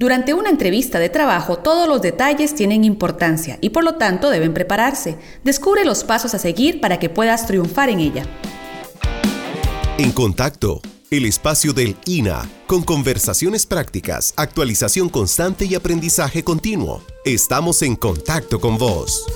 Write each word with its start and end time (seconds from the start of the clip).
Durante 0.00 0.32
una 0.32 0.48
entrevista 0.48 0.98
de 0.98 1.10
trabajo 1.10 1.58
todos 1.58 1.86
los 1.86 2.00
detalles 2.00 2.54
tienen 2.54 2.84
importancia 2.84 3.58
y 3.60 3.68
por 3.68 3.84
lo 3.84 3.96
tanto 3.96 4.30
deben 4.30 4.54
prepararse. 4.54 5.18
Descubre 5.44 5.84
los 5.84 6.04
pasos 6.04 6.32
a 6.32 6.38
seguir 6.38 6.80
para 6.80 6.98
que 6.98 7.10
puedas 7.10 7.46
triunfar 7.46 7.90
en 7.90 8.00
ella. 8.00 8.24
En 9.98 10.10
contacto, 10.12 10.80
el 11.10 11.26
espacio 11.26 11.74
del 11.74 11.98
INA, 12.06 12.48
con 12.66 12.82
conversaciones 12.82 13.66
prácticas, 13.66 14.32
actualización 14.38 15.10
constante 15.10 15.66
y 15.66 15.74
aprendizaje 15.74 16.42
continuo. 16.42 17.02
Estamos 17.26 17.82
en 17.82 17.94
contacto 17.94 18.58
con 18.58 18.78
vos. 18.78 19.26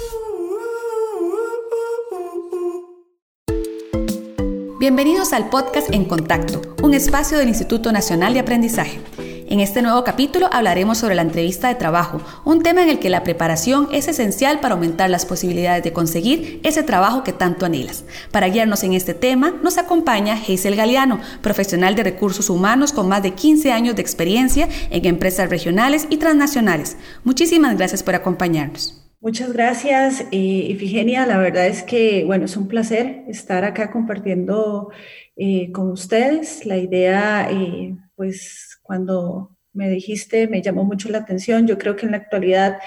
Bienvenidos 4.80 5.34
al 5.34 5.50
podcast 5.50 5.92
En 5.92 6.06
Contacto, 6.06 6.62
un 6.82 6.94
espacio 6.94 7.36
del 7.36 7.48
Instituto 7.48 7.92
Nacional 7.92 8.32
de 8.32 8.40
Aprendizaje. 8.40 9.00
En 9.46 9.60
este 9.60 9.82
nuevo 9.82 10.04
capítulo 10.04 10.48
hablaremos 10.50 10.96
sobre 10.96 11.14
la 11.14 11.22
entrevista 11.22 11.68
de 11.68 11.74
trabajo, 11.74 12.20
un 12.46 12.62
tema 12.62 12.82
en 12.82 12.88
el 12.88 12.98
que 12.98 13.10
la 13.10 13.22
preparación 13.22 13.88
es 13.92 14.08
esencial 14.08 14.58
para 14.60 14.74
aumentar 14.74 15.10
las 15.10 15.26
posibilidades 15.26 15.84
de 15.84 15.92
conseguir 15.92 16.60
ese 16.62 16.82
trabajo 16.82 17.22
que 17.24 17.34
tanto 17.34 17.66
anhelas. 17.66 18.04
Para 18.30 18.48
guiarnos 18.48 18.84
en 18.84 18.94
este 18.94 19.12
tema 19.12 19.54
nos 19.62 19.76
acompaña 19.76 20.34
Hazel 20.34 20.76
Galeano, 20.76 21.20
profesional 21.42 21.94
de 21.94 22.04
recursos 22.04 22.48
humanos 22.48 22.92
con 22.92 23.06
más 23.06 23.22
de 23.22 23.32
15 23.32 23.70
años 23.70 23.96
de 23.96 24.02
experiencia 24.02 24.68
en 24.90 25.04
empresas 25.04 25.50
regionales 25.50 26.06
y 26.08 26.16
transnacionales. 26.16 26.96
Muchísimas 27.22 27.76
gracias 27.76 28.02
por 28.02 28.14
acompañarnos. 28.14 29.04
Muchas 29.20 29.52
gracias, 29.54 30.26
eh, 30.32 30.36
Ifigenia. 30.36 31.26
La 31.26 31.38
verdad 31.38 31.66
es 31.66 31.82
que, 31.82 32.24
bueno, 32.24 32.44
es 32.44 32.58
un 32.58 32.68
placer 32.68 33.24
estar 33.26 33.64
acá 33.64 33.90
compartiendo 33.90 34.90
eh, 35.36 35.72
con 35.72 35.90
ustedes. 35.90 36.66
La 36.66 36.76
idea, 36.76 37.48
eh, 37.50 37.96
pues, 38.16 38.73
cuando 38.84 39.50
me 39.72 39.90
dijiste, 39.90 40.46
me 40.46 40.62
llamó 40.62 40.84
mucho 40.84 41.08
la 41.08 41.18
atención. 41.18 41.66
Yo 41.66 41.76
creo 41.78 41.96
que 41.96 42.06
en 42.06 42.12
la 42.12 42.18
actualidad 42.18 42.78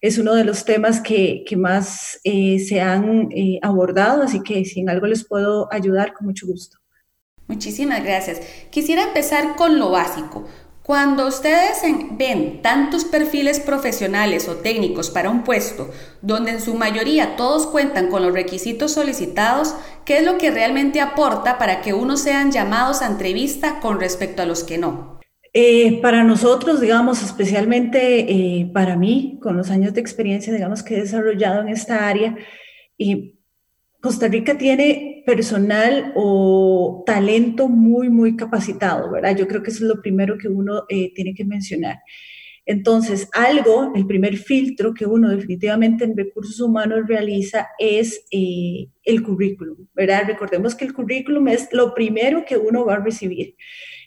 es 0.00 0.16
uno 0.16 0.34
de 0.34 0.44
los 0.44 0.64
temas 0.64 1.00
que, 1.00 1.44
más 1.58 2.18
eh, 2.24 2.58
se 2.60 2.80
han 2.80 3.28
eh, 3.32 3.58
abordado, 3.60 4.22
así 4.22 4.40
que 4.42 4.64
si 4.64 4.80
en 4.80 4.88
algo 4.88 5.06
les 5.06 5.26
puedo 5.26 5.68
ayudar, 5.70 6.14
con 6.14 6.26
mucho 6.26 6.46
gusto. 6.46 6.78
Muchísimas 7.46 8.02
gracias. 8.02 8.40
Quisiera 8.70 9.02
empezar 9.02 9.56
con 9.56 9.78
lo 9.78 9.90
básico. 9.90 10.46
Cuando 10.82 11.26
ustedes 11.26 11.82
ven 12.12 12.62
tantos 12.62 13.04
perfiles 13.04 13.60
profesionales 13.60 14.48
o 14.48 14.56
técnicos 14.56 15.10
para 15.10 15.30
un 15.30 15.44
puesto, 15.44 15.90
donde 16.22 16.52
en 16.52 16.60
su 16.60 16.74
mayoría 16.74 17.36
todos 17.36 17.66
cuentan 17.66 18.08
con 18.08 18.22
los 18.22 18.32
requisitos 18.32 18.92
solicitados, 18.92 19.74
¿qué 20.04 20.18
es 20.18 20.24
lo 20.24 20.38
que 20.38 20.50
realmente 20.50 21.00
aporta 21.00 21.58
para 21.58 21.82
que 21.82 21.92
unos 21.92 22.20
sean 22.20 22.50
llamados 22.50 23.02
a 23.02 23.06
entrevista 23.06 23.78
con 23.80 24.00
respecto 24.00 24.42
a 24.42 24.46
los 24.46 24.64
que 24.64 24.78
no? 24.78 25.19
Eh, 25.52 26.00
para 26.00 26.22
nosotros, 26.22 26.80
digamos, 26.80 27.22
especialmente 27.24 28.20
eh, 28.30 28.70
para 28.72 28.96
mí, 28.96 29.38
con 29.42 29.56
los 29.56 29.70
años 29.70 29.92
de 29.94 30.00
experiencia, 30.00 30.52
digamos, 30.52 30.82
que 30.82 30.96
he 30.96 31.00
desarrollado 31.00 31.62
en 31.62 31.68
esta 31.70 32.08
área, 32.08 32.36
y 32.96 33.40
Costa 34.00 34.28
Rica 34.28 34.56
tiene 34.56 35.24
personal 35.26 36.12
o 36.14 37.02
talento 37.04 37.68
muy, 37.68 38.08
muy 38.10 38.36
capacitado, 38.36 39.10
¿verdad? 39.10 39.36
Yo 39.36 39.48
creo 39.48 39.62
que 39.62 39.70
eso 39.70 39.84
es 39.84 39.88
lo 39.88 40.00
primero 40.00 40.38
que 40.38 40.48
uno 40.48 40.84
eh, 40.88 41.12
tiene 41.14 41.34
que 41.34 41.44
mencionar. 41.44 41.98
Entonces, 42.64 43.28
algo, 43.32 43.92
el 43.96 44.06
primer 44.06 44.36
filtro 44.36 44.94
que 44.94 45.06
uno 45.06 45.30
definitivamente 45.30 46.04
en 46.04 46.16
recursos 46.16 46.60
humanos 46.60 47.00
realiza 47.08 47.68
es 47.78 48.26
el 48.30 49.22
currículum, 49.24 49.88
¿verdad? 49.94 50.24
Recordemos 50.28 50.76
que 50.76 50.84
el 50.84 50.92
currículum 50.92 51.48
es 51.48 51.68
lo 51.72 51.92
primero 51.94 52.44
que 52.44 52.56
uno 52.56 52.84
va 52.84 52.94
a 52.94 53.04
recibir. 53.04 53.56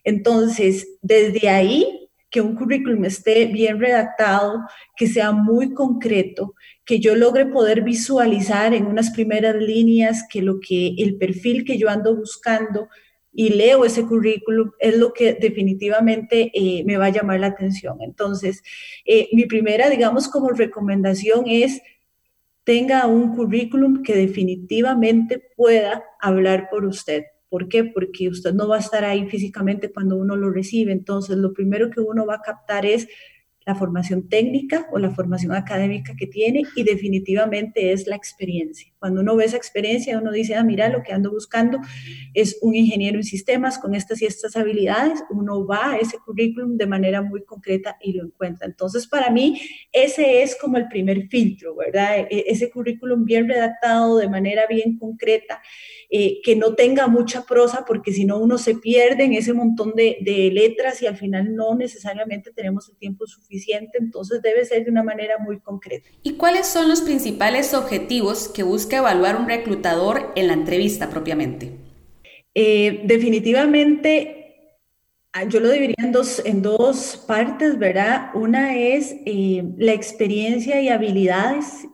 Entonces, 0.03 0.87
desde 1.01 1.49
ahí, 1.49 2.09
que 2.29 2.41
un 2.41 2.55
currículum 2.55 3.05
esté 3.05 3.45
bien 3.45 3.79
redactado, 3.79 4.61
que 4.97 5.05
sea 5.07 5.31
muy 5.31 5.73
concreto, 5.73 6.55
que 6.83 6.99
yo 6.99 7.15
logre 7.15 7.45
poder 7.45 7.83
visualizar 7.83 8.73
en 8.73 8.87
unas 8.87 9.11
primeras 9.11 9.55
líneas 9.55 10.25
que 10.27 10.41
lo 10.41 10.59
que 10.59 10.95
el 10.97 11.17
perfil 11.17 11.63
que 11.63 11.77
yo 11.77 11.89
ando 11.89 12.15
buscando 12.15 12.89
y 13.31 13.49
leo 13.49 13.85
ese 13.85 14.05
currículum 14.05 14.71
es 14.79 14.97
lo 14.97 15.13
que 15.13 15.33
definitivamente 15.33 16.51
eh, 16.53 16.83
me 16.85 16.97
va 16.97 17.05
a 17.05 17.11
llamar 17.11 17.39
la 17.39 17.47
atención. 17.47 17.97
Entonces, 18.01 18.63
eh, 19.05 19.29
mi 19.33 19.45
primera, 19.45 19.89
digamos, 19.89 20.27
como 20.27 20.49
recomendación 20.49 21.43
es 21.47 21.81
tenga 22.63 23.05
un 23.07 23.35
currículum 23.35 24.03
que 24.03 24.15
definitivamente 24.15 25.41
pueda 25.55 26.03
hablar 26.19 26.67
por 26.71 26.85
usted. 26.85 27.25
¿Por 27.53 27.69
qué? 27.69 27.83
Porque 27.83 28.29
usted 28.29 28.51
no 28.51 28.67
va 28.67 28.77
a 28.77 28.79
estar 28.79 29.05
ahí 29.05 29.29
físicamente 29.29 29.91
cuando 29.91 30.17
uno 30.17 30.35
lo 30.35 30.49
recibe. 30.49 30.91
Entonces, 30.91 31.37
lo 31.37 31.53
primero 31.53 31.91
que 31.91 32.01
uno 32.01 32.25
va 32.25 32.37
a 32.37 32.41
captar 32.41 32.83
es 32.83 33.07
la 33.63 33.75
formación 33.75 34.27
técnica 34.27 34.87
o 34.91 34.97
la 34.97 35.11
formación 35.11 35.51
académica 35.51 36.15
que 36.17 36.25
tiene 36.25 36.63
y 36.75 36.83
definitivamente 36.83 37.91
es 37.91 38.07
la 38.07 38.15
experiencia. 38.15 38.92
Cuando 39.03 39.19
uno 39.19 39.35
ve 39.35 39.43
esa 39.43 39.57
experiencia, 39.57 40.17
uno 40.17 40.31
dice, 40.31 40.55
ah, 40.55 40.63
mira, 40.63 40.87
lo 40.87 41.03
que 41.03 41.11
ando 41.11 41.29
buscando 41.29 41.77
es 42.33 42.57
un 42.61 42.73
ingeniero 42.73 43.17
en 43.17 43.25
sistemas 43.25 43.77
con 43.77 43.95
estas 43.95 44.21
y 44.21 44.25
estas 44.25 44.55
habilidades, 44.55 45.25
uno 45.29 45.67
va 45.67 45.91
a 45.91 45.97
ese 45.97 46.19
currículum 46.19 46.77
de 46.77 46.87
manera 46.87 47.21
muy 47.21 47.43
concreta 47.43 47.97
y 48.01 48.13
lo 48.13 48.23
encuentra. 48.23 48.65
Entonces, 48.65 49.05
para 49.05 49.29
mí, 49.29 49.59
ese 49.91 50.41
es 50.41 50.55
como 50.55 50.77
el 50.77 50.87
primer 50.87 51.27
filtro, 51.27 51.75
¿verdad? 51.75 52.19
E, 52.29 52.45
ese 52.47 52.69
currículum 52.69 53.25
bien 53.25 53.49
redactado 53.49 54.15
de 54.15 54.29
manera 54.29 54.67
bien 54.69 54.97
concreta 54.97 55.61
eh, 56.09 56.39
que 56.41 56.55
no 56.55 56.75
tenga 56.75 57.07
mucha 57.07 57.43
prosa, 57.43 57.83
porque 57.85 58.13
si 58.13 58.23
no 58.23 58.37
uno 58.37 58.57
se 58.57 58.75
pierde 58.75 59.23
en 59.25 59.33
ese 59.33 59.51
montón 59.51 59.95
de, 59.95 60.19
de, 60.21 60.51
letras 60.51 61.01
y 61.01 61.07
al 61.07 61.17
final 61.17 61.55
no 61.55 61.75
necesariamente 61.75 62.51
tenemos 62.53 62.87
el 62.87 62.95
tiempo 62.97 63.25
suficiente, 63.25 63.97
entonces 63.99 64.41
debe 64.41 64.63
ser 64.63 64.85
de 64.85 64.91
una 64.91 65.03
manera 65.03 65.39
muy 65.39 65.59
concreta. 65.59 66.07
¿Y 66.21 66.33
cuáles 66.33 66.67
son 66.67 66.87
los 66.87 67.01
principales 67.01 67.73
objetivos 67.73 68.47
que 68.47 68.63
busca 68.63 68.92
evaluar 68.97 69.35
un 69.35 69.47
reclutador 69.47 70.31
en 70.35 70.47
la 70.47 70.53
entrevista 70.53 71.09
propiamente? 71.09 71.71
Eh, 72.55 73.01
definitivamente 73.05 74.69
ah, 75.33 75.43
yo 75.45 75.59
lo 75.59 75.69
dividiría 75.71 76.05
en 76.05 76.11
dos, 76.11 76.41
en 76.45 76.61
dos 76.61 77.23
partes, 77.27 77.79
¿verdad? 77.79 78.29
Una 78.33 78.75
es 78.75 79.15
eh, 79.25 79.63
la 79.77 79.93
experiencia 79.93 80.79
y 80.81 80.89
habilidades 80.89 81.87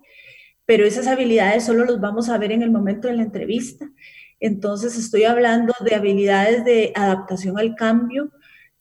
pero 0.70 0.86
esas 0.86 1.08
habilidades 1.08 1.66
solo 1.66 1.84
los 1.84 2.00
vamos 2.00 2.30
a 2.30 2.38
ver 2.38 2.52
en 2.52 2.62
el 2.62 2.70
momento 2.70 3.08
de 3.08 3.16
la 3.16 3.24
entrevista. 3.24 3.90
Entonces 4.40 4.96
estoy 5.00 5.24
hablando 5.24 5.74
de 5.84 5.96
habilidades 5.96 6.64
de 6.64 6.94
adaptación 6.96 7.58
al 7.58 7.74
cambio, 7.74 8.30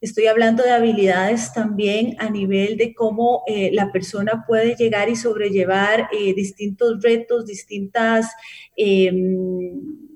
estoy 0.00 0.26
hablando 0.26 0.62
de 0.62 0.70
habilidades 0.70 1.53
también 1.53 2.16
a 2.19 2.31
nivel 2.31 2.76
de 2.76 2.94
cómo 2.94 3.42
eh, 3.47 3.70
la 3.72 3.91
persona 3.92 4.44
puede 4.47 4.75
llegar 4.75 5.09
y 5.09 5.16
sobrellevar 5.16 6.09
eh, 6.12 6.34
distintos 6.34 7.03
retos, 7.03 7.47
distintas... 7.47 8.26
Em, 8.76 10.07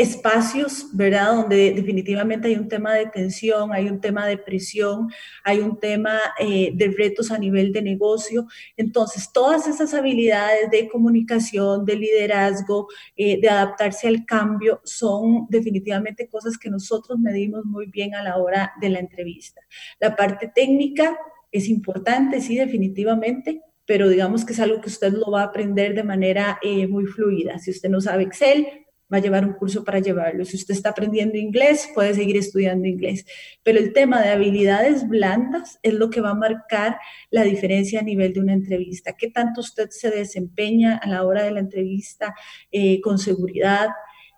espacios, 0.00 0.86
¿verdad? 0.94 1.34
Donde 1.34 1.72
definitivamente 1.72 2.48
hay 2.48 2.54
un 2.54 2.68
tema 2.68 2.94
de 2.94 3.04
tensión, 3.06 3.70
hay 3.70 3.86
un 3.86 4.00
tema 4.00 4.26
de 4.26 4.38
presión, 4.38 5.10
hay 5.44 5.58
un 5.58 5.78
tema 5.78 6.18
eh, 6.38 6.72
de 6.74 6.88
retos 6.88 7.30
a 7.30 7.36
nivel 7.36 7.70
de 7.70 7.82
negocio. 7.82 8.46
Entonces, 8.78 9.30
todas 9.30 9.68
esas 9.68 9.92
habilidades 9.92 10.70
de 10.70 10.88
comunicación, 10.88 11.84
de 11.84 11.96
liderazgo, 11.96 12.88
eh, 13.14 13.38
de 13.42 13.50
adaptarse 13.50 14.08
al 14.08 14.24
cambio, 14.24 14.80
son 14.84 15.46
definitivamente 15.50 16.28
cosas 16.28 16.56
que 16.56 16.70
nosotros 16.70 17.18
medimos 17.18 17.66
muy 17.66 17.84
bien 17.84 18.14
a 18.14 18.22
la 18.22 18.38
hora 18.38 18.72
de 18.80 18.88
la 18.88 19.00
entrevista. 19.00 19.60
La 19.98 20.16
parte 20.16 20.50
técnica 20.54 21.18
es 21.52 21.68
importante, 21.68 22.40
sí, 22.40 22.56
definitivamente, 22.56 23.60
pero 23.84 24.08
digamos 24.08 24.46
que 24.46 24.54
es 24.54 24.60
algo 24.60 24.80
que 24.80 24.88
usted 24.88 25.12
lo 25.12 25.30
va 25.30 25.42
a 25.42 25.46
aprender 25.46 25.94
de 25.94 26.04
manera 26.04 26.58
eh, 26.62 26.86
muy 26.86 27.04
fluida. 27.04 27.58
Si 27.58 27.70
usted 27.70 27.90
no 27.90 28.00
sabe 28.00 28.22
Excel, 28.22 28.66
va 29.12 29.18
a 29.18 29.20
llevar 29.20 29.44
un 29.44 29.54
curso 29.54 29.84
para 29.84 29.98
llevarlo. 29.98 30.44
Si 30.44 30.56
usted 30.56 30.74
está 30.74 30.90
aprendiendo 30.90 31.36
inglés, 31.36 31.90
puede 31.94 32.14
seguir 32.14 32.36
estudiando 32.36 32.86
inglés. 32.86 33.26
Pero 33.62 33.78
el 33.78 33.92
tema 33.92 34.22
de 34.22 34.30
habilidades 34.30 35.08
blandas 35.08 35.78
es 35.82 35.94
lo 35.94 36.10
que 36.10 36.20
va 36.20 36.30
a 36.30 36.34
marcar 36.34 36.98
la 37.30 37.42
diferencia 37.42 38.00
a 38.00 38.04
nivel 38.04 38.32
de 38.32 38.40
una 38.40 38.52
entrevista. 38.52 39.16
¿Qué 39.16 39.30
tanto 39.30 39.60
usted 39.60 39.90
se 39.90 40.10
desempeña 40.10 40.96
a 40.96 41.08
la 41.08 41.24
hora 41.24 41.42
de 41.42 41.50
la 41.50 41.60
entrevista 41.60 42.34
eh, 42.70 43.00
con 43.00 43.18
seguridad? 43.18 43.88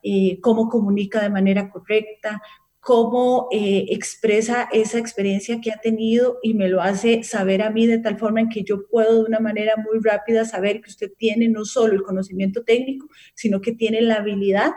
Eh, 0.05 0.41
cómo 0.41 0.69
comunica 0.69 1.23
de 1.23 1.31
manera 1.31 1.71
correcta, 1.71 2.43
cómo 2.83 3.47
eh, 3.53 3.87
expresa 3.91 4.69
esa 4.73 4.99
experiencia 4.99 5.61
que 5.61 5.71
ha 5.71 5.77
tenido 5.77 6.41
y 6.43 6.55
me 6.55 6.69
lo 6.69 6.83
hace 6.83 7.23
saber 7.23 7.63
a 7.63 7.71
mí 7.71 7.87
de 7.87 7.99
tal 7.99 8.19
forma 8.19 8.41
en 8.41 8.49
que 8.49 8.65
yo 8.65 8.89
puedo 8.89 9.23
de 9.23 9.29
una 9.29 9.39
manera 9.39 9.75
muy 9.77 10.01
rápida 10.03 10.45
saber 10.45 10.81
que 10.81 10.91
usted 10.91 11.13
tiene 11.17 11.49
no 11.49 11.65
solo 11.65 11.95
el 11.95 12.03
conocimiento 12.03 12.65
técnico, 12.65 13.07
sino 13.35 13.61
que 13.61 13.71
tiene 13.71 14.01
la 14.01 14.17
habilidad 14.17 14.73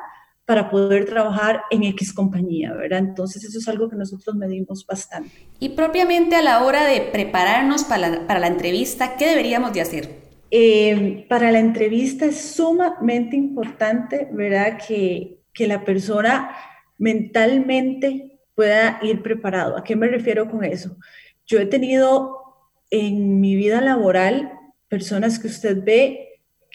para 0.46 0.69
poder 0.69 1.06
trabajar 1.06 1.63
en 1.72 1.81
X 1.81 2.13
compañía, 2.13 2.74
¿verdad? 2.74 3.00
Entonces 3.00 3.44
eso 3.44 3.57
es 3.57 3.68
algo 3.68 3.90
que 3.90 3.96
nosotros 3.96 4.36
medimos 4.36 4.86
bastante. 4.86 5.31
Y 5.60 5.69
propiamente 5.69 6.36
a 6.36 6.44
la 6.44 6.63
hora 6.63 6.86
de 6.86 7.02
prepararnos 7.02 7.86
para 7.86 8.07
la, 8.07 8.28
para 8.28 8.40
la 8.40 8.48
entrevista, 8.48 9.16
¿qué 9.18 9.30
deberíamos 9.30 9.74
de 9.74 9.81
hacer? 9.81 10.10
Eh, 10.52 11.25
para 11.28 11.52
la 11.52 11.57
entrevista 11.57 12.28
es 12.28 12.40
sumamente 12.40 13.36
importante, 13.36 14.30
¿verdad? 14.31 14.78
Que, 14.88 15.40
que 15.52 15.66
la 15.66 15.84
persona 15.84 16.56
mentalmente 16.97 18.39
pueda 18.53 19.00
ir 19.01 19.21
preparado. 19.21 19.77
¿A 19.77 19.83
qué 19.83 19.95
me 19.95 20.07
refiero 20.07 20.50
con 20.50 20.63
eso? 20.63 20.97
Yo 21.45 21.59
he 21.59 21.65
tenido 21.65 22.38
en 22.89 23.39
mi 23.42 23.56
vida 23.56 23.81
laboral 23.81 24.51
personas 24.88 25.39
que 25.39 25.47
usted 25.47 25.83
ve 25.83 26.25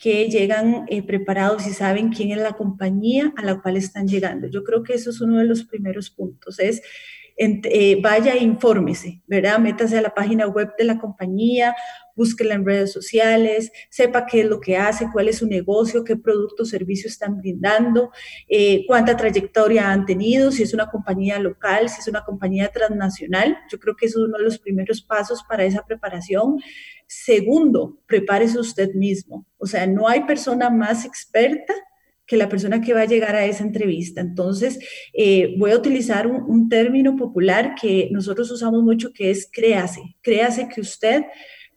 que 0.01 0.31
llegan 0.31 0.87
eh, 0.89 1.03
preparados 1.03 1.67
y 1.67 1.73
saben 1.73 2.11
quién 2.11 2.31
es 2.31 2.39
la 2.39 2.55
compañía 2.55 3.35
a 3.37 3.45
la 3.45 3.61
cual 3.61 3.77
están 3.77 4.09
llegando. 4.09 4.49
Yo 4.49 4.65
creo 4.65 4.83
que 4.83 4.95
eso 4.95 5.11
es 5.11 5.21
uno 5.21 5.39
de 5.39 5.45
los 5.45 5.65
primeros 5.65 6.11
puntos, 6.11 6.59
es 6.59 6.83
eh, 7.37 8.01
vaya 8.03 8.35
e 8.35 8.43
infórmese, 8.43 9.23
¿verdad? 9.27 9.59
Métase 9.59 9.99
a 9.99 10.03
la 10.03 10.15
página 10.15 10.47
web 10.47 10.71
de 10.79 10.85
la 10.85 10.99
compañía, 10.99 11.75
búsquela 12.15 12.55
en 12.55 12.67
redes 12.67 12.93
sociales, 12.93 13.73
sepa 13.89 14.27
qué 14.27 14.41
es 14.41 14.47
lo 14.47 14.61
que 14.61 14.77
hace, 14.77 15.09
cuál 15.13 15.29
es 15.29 15.39
su 15.39 15.47
negocio, 15.47 16.05
qué 16.05 16.17
producto 16.17 16.65
o 16.65 16.67
servicio 16.67 17.09
están 17.09 17.39
brindando, 17.39 18.11
eh, 18.49 18.85
cuánta 18.87 19.17
trayectoria 19.17 19.91
han 19.91 20.05
tenido, 20.05 20.53
si 20.53 20.63
es 20.63 20.75
una 20.75 20.91
compañía 20.91 21.39
local, 21.39 21.89
si 21.89 22.01
es 22.01 22.09
una 22.09 22.25
compañía 22.25 22.69
transnacional. 22.69 23.57
Yo 23.71 23.79
creo 23.79 23.97
que 23.97 24.07
es 24.07 24.17
uno 24.17 24.37
de 24.37 24.45
los 24.45 24.59
primeros 24.59 25.01
pasos 25.01 25.43
para 25.49 25.65
esa 25.65 25.85
preparación. 25.87 26.59
Segundo, 27.07 27.99
prepárese 28.07 28.59
usted 28.59 28.93
mismo. 28.95 29.47
O 29.57 29.67
sea, 29.67 29.87
no 29.87 30.07
hay 30.07 30.25
persona 30.25 30.69
más 30.71 31.05
experta 31.05 31.75
que 32.31 32.37
la 32.37 32.49
persona 32.49 32.81
que 32.81 32.95
va 32.95 33.01
a 33.01 33.07
llegar 33.07 33.35
a 33.35 33.45
esa 33.45 33.65
entrevista. 33.65 34.21
Entonces, 34.21 34.79
eh, 35.13 35.57
voy 35.59 35.73
a 35.73 35.77
utilizar 35.77 36.29
un, 36.29 36.69
término 36.69 37.17
popular 37.17 37.75
que 37.75 38.09
nosotros 38.13 38.49
usamos 38.53 38.85
mucho, 38.85 39.13
que 39.13 39.33
es 39.33 39.51
créase. 39.53 40.01
Créase 40.23 40.69
que 40.69 40.81
usted 40.81 41.25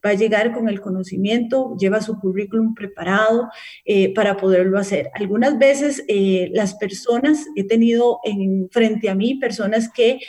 va 0.06 0.12
a 0.12 0.14
llegar 0.14 0.54
con 0.54 0.70
el 0.70 0.80
conocimiento, 0.80 1.76
lleva 1.80 2.02
su 2.02 2.20
currículum 2.20 2.76
preparado 2.76 3.50
eh, 3.84 4.14
para 4.14 4.38
poderlo 4.38 4.78
hacer. 4.78 5.10
Algunas 5.16 5.58
veces 5.58 6.04
eh, 6.08 6.52
las 6.54 6.76
personas, 6.76 7.48
he 7.56 7.64
tenido 7.64 8.20
en, 8.24 8.70
frente 8.70 9.10
a 9.10 9.16
mí 9.16 9.36
personas 9.40 9.90
que 9.92 10.20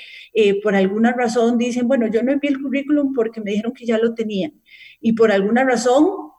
por 0.65 0.75
alguna 0.75 1.13
razón 1.13 1.59
dicen, 1.59 1.87
bueno, 1.87 2.09
yo 2.09 2.23
no 2.25 2.33
envié 2.33 2.51
el 2.51 2.61
currículum 2.61 3.13
porque 3.15 3.41
me 3.41 3.53
dijeron 3.53 3.73
que 3.73 3.87
ya 3.87 3.99
lo 3.99 4.15
tenían. 4.15 4.55
Y 5.01 5.13
por 5.13 5.31
alguna 5.31 5.63
razón 5.63 6.34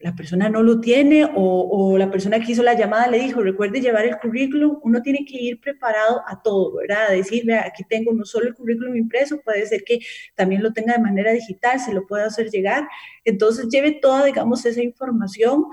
la 0.00 0.14
persona 0.14 0.48
no 0.48 0.62
lo 0.62 0.80
tiene 0.80 1.28
o, 1.34 1.96
la 1.98 2.10
persona 2.10 2.38
que 2.40 2.52
hizo 2.52 2.62
la 2.62 2.74
llamada 2.74 3.08
le 3.08 3.18
dijo, 3.18 3.40
recuerde 3.40 3.80
llevar 3.80 4.04
el 4.06 4.18
currículum, 4.18 4.78
uno 4.82 5.02
tiene 5.02 5.24
que 5.24 5.40
ir 5.40 5.60
preparado 5.60 6.22
a 6.26 6.40
todo, 6.42 6.76
¿verdad? 6.76 7.10
Decir, 7.10 7.44
vea, 7.44 7.64
aquí 7.66 7.84
tengo 7.88 8.12
no 8.12 8.24
solo 8.24 8.46
el 8.46 8.54
currículum 8.54 8.96
impreso, 8.96 9.40
puede 9.40 9.66
ser 9.66 9.82
que 9.84 10.00
también 10.34 10.62
lo 10.62 10.72
tenga 10.72 10.94
de 10.94 11.02
manera 11.02 11.32
digital, 11.32 11.80
se 11.80 11.92
lo 11.92 12.06
pueda 12.06 12.26
hacer 12.26 12.50
llegar. 12.50 12.88
Entonces, 13.24 13.68
lleve 13.70 13.92
toda, 13.92 14.24
digamos, 14.24 14.64
esa 14.64 14.82
información. 14.82 15.64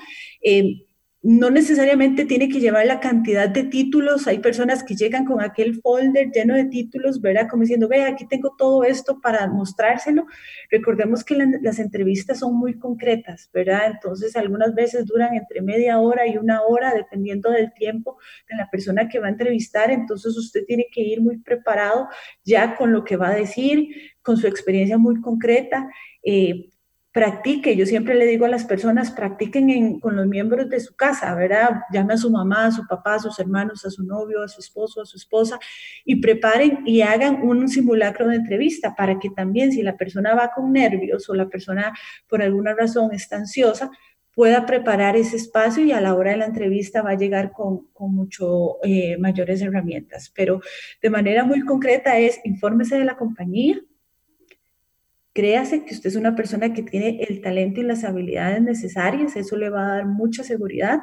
Eh, 0.42 0.86
no 1.28 1.50
necesariamente 1.50 2.24
tiene 2.26 2.50
que 2.50 2.60
llevar 2.60 2.86
la 2.86 3.00
cantidad 3.00 3.50
de 3.50 3.64
títulos. 3.64 4.28
Hay 4.28 4.38
personas 4.38 4.84
que 4.84 4.96
llegan 4.96 5.26
con 5.26 5.42
aquel 5.42 5.82
folder 5.82 6.30
lleno 6.32 6.54
de 6.54 6.66
títulos, 6.66 7.20
¿verdad? 7.20 7.48
Como 7.50 7.62
diciendo, 7.62 7.88
vea, 7.88 8.10
aquí 8.10 8.28
tengo 8.28 8.54
todo 8.56 8.84
esto 8.84 9.20
para 9.22 9.48
mostrárselo. 9.48 10.28
Recordemos 10.70 11.24
que 11.24 11.36
las 11.64 11.80
entrevistas 11.80 12.38
son 12.38 12.56
muy 12.56 12.78
concretas, 12.78 13.50
¿verdad? 13.52 13.88
Entonces, 13.88 14.36
algunas 14.36 14.76
veces 14.76 15.08
duran 15.08 15.34
entre 15.34 15.64
media 15.64 15.98
hora 16.00 16.28
y 16.28 16.38
una 16.38 16.62
hora, 16.62 16.94
dependiendo 16.94 17.50
del 17.50 17.74
tiempo 17.74 18.20
de 18.48 18.58
la 18.58 18.70
persona 18.70 19.10
que 19.10 19.18
va 19.18 19.26
a 19.26 19.32
entrevistar. 19.32 19.90
Entonces, 19.90 20.38
usted 20.38 20.64
tiene 20.68 20.86
que 20.92 21.02
ir 21.02 21.22
muy 21.22 21.40
preparado 21.40 22.08
ya 22.44 22.76
con 22.76 22.92
lo 22.94 23.04
que 23.04 23.18
va 23.18 23.30
a 23.30 23.36
decir, 23.36 24.14
con 24.22 24.38
su 24.38 24.46
experiencia 24.46 25.00
muy 25.00 25.20
concreta. 25.22 25.90
Eh, 26.22 26.70
practique, 27.16 27.78
yo 27.78 27.86
siempre 27.86 28.14
le 28.14 28.26
digo 28.26 28.44
a 28.44 28.50
las 28.50 28.66
personas, 28.66 29.10
practiquen 29.10 30.02
con 30.02 30.18
los 30.18 30.28
miembros 30.28 30.70
de 30.70 30.82
su 30.82 30.98
casa, 30.98 31.34
¿verdad? 31.34 31.84
Llame 31.94 32.16
a 32.16 32.18
su 32.18 32.30
mamá, 32.30 32.66
a 32.66 32.72
su 32.74 32.86
papá, 32.86 33.14
a 33.16 33.20
sus 33.20 33.40
hermanos, 33.40 33.86
a 33.86 33.90
su 33.90 34.04
novio, 34.04 34.44
a 34.44 34.50
su 34.50 34.60
esposo, 34.60 35.02
a 35.02 35.06
su 35.06 35.16
esposa 35.16 35.58
y 36.04 36.18
preparen 36.18 36.80
y 36.86 37.04
hagan 37.04 37.42
un 37.42 37.70
simulacro 37.70 38.28
de 38.28 38.36
entrevista 38.36 38.94
para 38.96 39.18
que 39.18 39.30
también 39.30 39.72
si 39.72 39.82
la 39.82 39.96
persona 39.96 40.36
va 40.36 40.52
con 40.54 40.74
nervios 40.74 41.30
o 41.30 41.36
la 41.36 41.48
persona 41.48 41.94
por 42.28 42.42
alguna 42.42 42.76
razón 42.76 43.14
está 43.14 43.38
ansiosa, 43.38 43.90
pueda 44.34 44.66
preparar 44.66 45.16
ese 45.16 45.38
espacio 45.38 45.86
y 45.86 45.94
a 45.94 46.02
la 46.02 46.16
hora 46.16 46.32
de 46.32 46.38
la 46.38 46.48
entrevista 46.48 47.02
va 47.02 47.12
a 47.12 47.18
llegar 47.18 47.54
con, 47.54 47.88
mucho 47.98 48.84
eh, 48.84 49.16
mayores 49.20 49.62
herramientas. 49.62 50.34
Pero 50.36 50.60
de 51.02 51.10
manera 51.10 51.46
muy 51.46 51.62
concreta 51.62 52.18
es, 52.18 52.42
infórmese 52.44 52.98
de 52.98 53.06
la 53.06 53.16
compañía, 53.16 53.80
Créase 55.36 55.84
que 55.84 55.94
usted 55.94 56.08
es 56.08 56.16
una 56.16 56.34
persona 56.34 56.72
que 56.72 56.82
tiene 56.82 57.22
el 57.28 57.42
talento 57.42 57.82
y 57.82 57.84
las 57.84 58.06
habilidades 58.06 58.62
necesarias, 58.62 59.36
eso 59.36 59.58
le 59.58 59.70
va 59.70 59.82
a 59.82 59.96
dar 59.98 60.06
mucha 60.06 60.46
seguridad. 60.46 61.02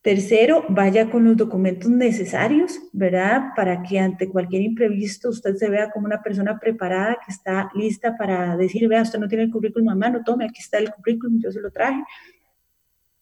Tercero, 0.00 0.64
vaya 0.70 1.10
con 1.10 1.22
los 1.22 1.36
documentos 1.36 1.90
necesarios, 1.90 2.80
¿verdad? 2.94 3.48
Para 3.54 3.82
que 3.82 3.98
ante 3.98 4.30
cualquier 4.30 4.62
imprevisto 4.62 5.28
usted 5.28 5.54
se 5.56 5.68
vea 5.68 5.90
como 5.90 6.06
una 6.06 6.22
persona 6.22 6.58
preparada 6.58 7.18
que 7.22 7.30
está 7.30 7.70
lista 7.74 8.16
para 8.16 8.56
decir, 8.56 8.88
vea, 8.88 9.02
usted 9.02 9.18
no 9.18 9.28
tiene 9.28 9.44
el 9.44 9.50
currículum 9.50 9.90
a 9.90 9.94
mano, 9.94 10.22
tome, 10.24 10.46
aquí 10.46 10.62
está 10.62 10.78
el 10.78 10.90
currículum, 10.90 11.42
yo 11.42 11.52
se 11.52 11.60
lo 11.60 11.70
traje. 11.70 12.02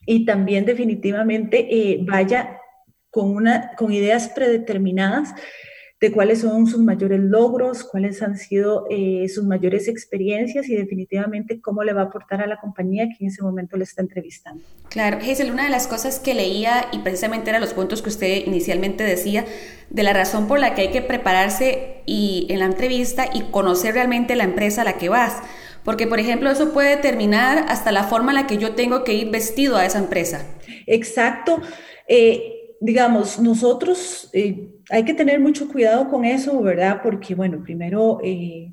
Y 0.07 0.25
también 0.25 0.65
definitivamente 0.65 1.67
eh, 1.69 1.99
vaya 2.09 2.57
con, 3.11 3.35
una, 3.35 3.73
con 3.75 3.93
ideas 3.93 4.29
predeterminadas 4.29 5.35
de 6.03 6.11
cuáles 6.11 6.41
son 6.41 6.67
sus 6.67 6.81
mayores 6.81 7.21
logros, 7.21 7.85
cuáles 7.85 8.23
han 8.23 8.37
sido 8.37 8.87
eh, 8.91 9.29
sus 9.29 9.45
mayores 9.45 9.87
experiencias 9.87 10.69
y 10.69 10.75
definitivamente 10.75 11.61
cómo 11.61 11.85
le 11.85 11.93
va 11.93 12.01
a 12.01 12.05
aportar 12.07 12.43
a 12.43 12.49
la 12.49 12.59
compañía 12.59 13.07
que 13.07 13.25
en 13.25 13.31
ese 13.31 13.41
momento 13.41 13.77
le 13.77 13.85
está 13.85 14.03
entrevistando. 14.03 14.65
Claro, 14.89 15.21
Giselle, 15.21 15.53
una 15.53 15.63
de 15.63 15.71
las 15.71 15.87
cosas 15.87 16.19
que 16.19 16.35
leía 16.35 16.89
y 16.91 16.99
precisamente 16.99 17.51
eran 17.51 17.63
los 17.63 17.73
puntos 17.73 18.03
que 18.03 18.09
usted 18.09 18.45
inicialmente 18.47 19.05
decía, 19.05 19.45
de 19.91 20.03
la 20.03 20.13
razón 20.13 20.49
por 20.49 20.59
la 20.59 20.75
que 20.75 20.83
hay 20.83 20.91
que 20.91 21.03
prepararse 21.03 22.03
y, 22.05 22.49
en 22.51 22.59
la 22.59 22.65
entrevista 22.65 23.27
y 23.33 23.43
conocer 23.53 23.95
realmente 23.95 24.35
la 24.35 24.43
empresa 24.43 24.83
a 24.83 24.85
la 24.85 24.95
que 24.95 25.09
vas. 25.09 25.41
Porque, 25.85 26.09
por 26.09 26.19
ejemplo, 26.19 26.51
eso 26.51 26.73
puede 26.73 26.97
determinar 26.97 27.67
hasta 27.69 27.93
la 27.93 28.03
forma 28.03 28.33
en 28.33 28.39
la 28.39 28.47
que 28.49 28.59
yo 28.59 28.75
tengo 28.75 29.05
que 29.05 29.15
ir 29.15 29.31
vestido 29.31 29.77
a 29.77 29.87
esa 29.87 30.01
empresa. 30.01 30.47
Exacto. 30.89 31.63
Eh, 32.09 32.62
digamos, 32.83 33.39
nosotros 33.39 34.29
eh, 34.33 34.69
hay 34.91 35.05
que 35.05 35.15
tener 35.15 35.39
mucho 35.39 35.69
cuidado 35.69 36.11
con 36.11 36.25
eso, 36.25 36.61
¿verdad? 36.61 37.01
Porque, 37.01 37.33
bueno, 37.33 37.63
primero, 37.63 38.19
eh, 38.25 38.73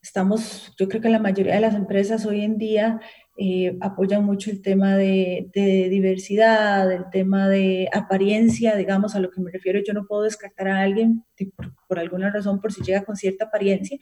estamos, 0.00 0.74
yo 0.78 0.88
creo 0.88 1.02
que 1.02 1.10
la 1.10 1.18
mayoría 1.18 1.54
de 1.54 1.60
las 1.60 1.74
empresas 1.74 2.24
hoy 2.24 2.40
en 2.40 2.56
día 2.56 3.00
eh, 3.40 3.78
mucho 4.20 4.50
el 4.50 4.60
tema 4.60 4.96
de, 4.96 5.48
diversidad, 5.54 6.90
el 6.90 7.04
tema 7.10 7.48
de 7.48 7.88
apariencia, 7.92 8.74
digamos, 8.74 9.14
a 9.14 9.20
lo 9.20 9.30
que 9.30 9.40
me 9.40 9.52
refiero, 9.52 9.80
yo 9.86 9.92
no 9.94 10.06
puedo 10.06 10.22
descartar 10.22 10.66
a 10.66 10.82
alguien 10.82 11.24
por, 11.86 11.98
alguna 12.00 12.32
razón 12.32 12.60
por 12.60 12.72
si 12.72 12.82
llega 12.82 13.04
con 13.04 13.16
cierta 13.16 13.44
apariencia, 13.44 13.96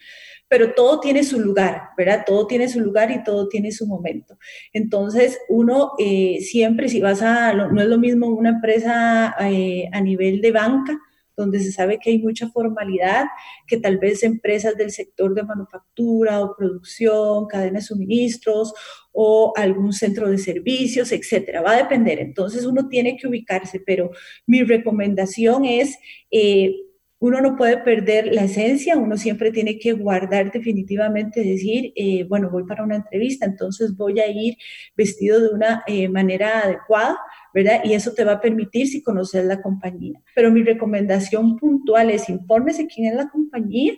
pero 0.47 0.73
todo 0.73 0.99
tiene 0.99 1.23
su 1.23 1.39
lugar, 1.39 1.89
¿verdad? 1.95 2.23
Todo 2.25 2.47
tiene 2.47 2.67
su 2.67 2.79
lugar 2.79 3.11
y 3.11 3.23
todo 3.23 3.47
tiene 3.47 3.71
su 3.71 3.85
momento. 3.85 4.37
Entonces, 4.73 5.39
uno 5.49 5.91
eh, 5.99 6.39
siempre, 6.41 6.89
si 6.89 6.99
vas 6.99 7.21
a, 7.21 7.53
no 7.53 7.79
es 7.79 7.87
lo 7.87 7.99
mismo 7.99 8.27
una 8.27 8.49
empresa 8.49 9.35
eh, 9.39 9.87
a 9.93 10.01
nivel 10.01 10.41
de 10.41 10.51
banca, 10.51 10.99
donde 11.37 11.59
se 11.59 11.71
sabe 11.71 11.99
que 11.99 12.09
hay 12.09 12.19
mucha 12.19 12.49
formalidad, 12.49 13.25
que 13.67 13.77
tal 13.77 13.99
vez 13.99 14.23
empresas 14.23 14.75
del 14.75 14.91
sector 14.91 15.35
de 15.35 15.43
manufactura 15.43 16.41
o 16.41 16.55
producción, 16.57 17.47
cadena 17.47 17.79
de 17.79 17.85
suministros 17.85 18.73
o 19.11 19.53
algún 19.55 19.93
centro 19.93 20.29
de 20.29 20.39
servicios, 20.39 21.11
etcétera. 21.11 21.61
Va 21.61 21.73
a 21.73 21.83
depender. 21.83 22.19
Entonces 22.19 22.65
uno 22.65 22.89
tiene 22.89 23.15
que 23.15 23.27
ubicarse, 23.27 23.79
pero 23.79 24.11
mi 24.45 24.63
recomendación 24.63 25.63
es... 25.63 25.97
Eh, 26.31 26.75
uno 27.19 27.41
no 27.41 27.55
puede 27.55 27.77
perder 27.79 28.31
la 28.31 28.43
esencia, 28.43 28.95
uno 28.95 29.17
siempre 29.17 29.51
tiene 29.51 29.79
que 29.79 29.93
guardar 29.93 30.51
definitivamente, 30.51 31.41
decir, 31.43 31.91
eh, 31.95 32.25
bueno, 32.25 32.49
voy 32.51 32.63
para 32.65 32.83
una 32.83 32.97
entrevista, 32.97 33.45
entonces 33.45 33.95
voy 33.97 34.19
a 34.19 34.27
ir 34.27 34.55
vestido 34.95 35.39
de 35.39 35.49
una 35.49 35.83
eh, 35.87 36.09
manera 36.09 36.59
adecuada, 36.59 37.17
¿verdad? 37.57 37.81
Y 37.83 37.93
eso 37.93 38.13
te 38.13 38.23
va 38.23 38.33
a 38.33 38.39
permitir 38.39 38.87
si 38.87 39.01
conoces 39.01 39.43
la 39.43 39.63
compañía. 39.63 40.21
Pero 40.35 40.51
mi 40.51 40.61
recomendación 40.61 41.57
puntual 41.57 42.11
es 42.11 42.29
infórmese 42.29 42.85
quién 42.85 43.07
es 43.07 43.15
la 43.15 43.29
compañía 43.29 43.93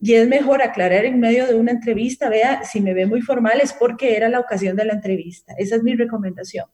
y 0.00 0.14
es 0.14 0.28
mejor 0.28 0.62
aclarar 0.62 1.04
en 1.04 1.18
medio 1.18 1.48
de 1.48 1.56
una 1.56 1.72
entrevista, 1.72 2.28
vea, 2.28 2.62
si 2.62 2.80
me 2.80 2.94
ve 2.94 3.06
muy 3.06 3.20
formal 3.20 3.60
es 3.60 3.72
porque 3.72 4.16
era 4.16 4.28
la 4.28 4.38
ocasión 4.38 4.76
de 4.76 4.84
la 4.84 4.92
entrevista. 4.92 5.52
Esa 5.58 5.74
es 5.74 5.82
mi 5.82 5.96
recomendación. 5.96 6.66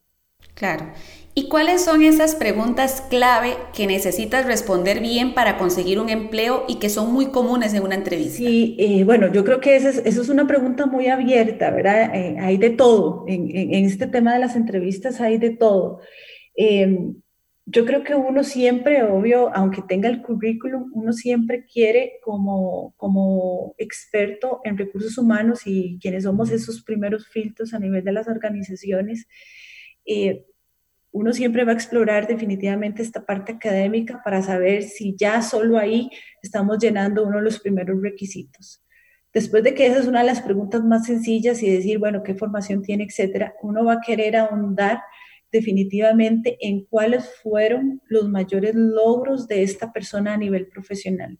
Claro. 0.53 0.93
¿Y 1.39 1.47
cuáles 1.47 1.85
son 1.85 2.03
esas 2.03 2.35
preguntas 2.35 3.01
clave 3.01 3.55
que 3.73 3.87
necesitas 3.87 4.45
responder 4.45 4.99
bien 4.99 5.35
para 5.35 5.57
conseguir 5.57 6.01
un 6.01 6.09
empleo 6.09 6.65
y 6.67 6.81
que 6.81 6.89
son 6.89 7.13
muy 7.13 7.27
comunes 7.27 7.75
en 7.75 7.85
una 7.85 7.95
entrevista? 7.95 8.39
Sí, 8.39 8.75
eh, 8.77 9.05
bueno, 9.05 9.33
yo 9.33 9.45
creo 9.45 9.61
que 9.61 9.77
esa 9.77 9.91
es, 9.91 9.99
eso 9.99 10.21
es 10.21 10.31
una 10.31 10.49
pregunta 10.49 10.87
muy 10.87 11.07
abierta, 11.07 11.71
¿verdad? 11.71 12.13
Eh, 12.13 12.39
hay 12.41 12.57
de 12.57 12.71
todo. 12.71 13.25
En, 13.29 13.49
en, 13.55 13.85
este 13.85 14.09
tema 14.09 14.33
de 14.33 14.41
las 14.41 14.57
entrevistas 14.57 15.21
hay 15.21 15.39
de 15.39 15.51
todo. 15.51 16.01
Em, 16.57 17.15
yo 17.67 17.87
creo 17.87 18.03
que 18.03 18.17
uno 18.17 18.43
siempre, 18.43 19.05
obvio, 19.05 19.55
aunque 19.55 19.83
tenga 19.83 20.09
el 20.09 20.23
currículum, 20.23 20.91
uno 20.93 21.13
siempre 21.13 21.67
quiere 21.73 22.15
como, 22.25 22.95
como 22.97 23.77
experto 23.79 24.61
en 24.65 24.77
recursos 24.77 25.17
humanos 25.19 25.61
y 25.67 26.01
quienes 26.03 26.25
somos 26.25 26.51
esos 26.51 26.83
primeros 26.83 27.29
filtros 27.29 27.75
a 27.75 27.79
nivel 27.79 28.03
de 28.03 28.11
las 28.11 28.27
organizaciones, 28.27 29.29
eh, 30.05 30.48
uno 31.19 31.33
siempre 31.33 31.65
va 31.65 31.73
a 31.73 31.75
explorar 31.75 32.29
definitivamente 32.29 33.03
esta 33.03 33.27
parte 33.27 33.51
académica 33.51 34.23
para 34.25 34.41
saber 34.41 34.85
si 34.85 35.17
ya 35.19 35.43
solo 35.43 35.77
ahí 35.77 36.11
estamos 36.45 36.79
llenando 36.79 37.27
uno 37.27 37.39
de 37.39 37.43
los 37.43 37.59
primeros 37.59 38.01
requisitos. 38.01 38.85
Después 39.35 39.65
de 39.65 39.75
que 39.75 39.87
esa 39.87 39.99
es 39.99 40.07
una 40.07 40.21
de 40.21 40.27
las 40.27 40.41
preguntas 40.41 40.85
más 40.85 41.07
sencillas 41.07 41.61
y 41.65 41.71
decir, 41.71 41.99
bueno, 41.99 42.23
qué 42.23 42.37
formación 42.37 42.83
tiene, 42.83 43.03
etcétera, 43.03 43.55
uno 43.63 43.85
va 43.85 43.95
a 43.95 44.01
querer 44.01 44.37
ahondar 44.37 45.01
definitivamente 45.51 46.57
en 46.61 46.85
cuáles 46.85 47.29
fueron 47.43 48.01
los 48.07 48.29
mayores 48.29 48.77
logros 48.77 49.49
de 49.49 49.65
esta 49.65 49.93
persona 49.93 50.35
a 50.35 50.39
nivel 50.39 50.69
profesional. 50.69 51.37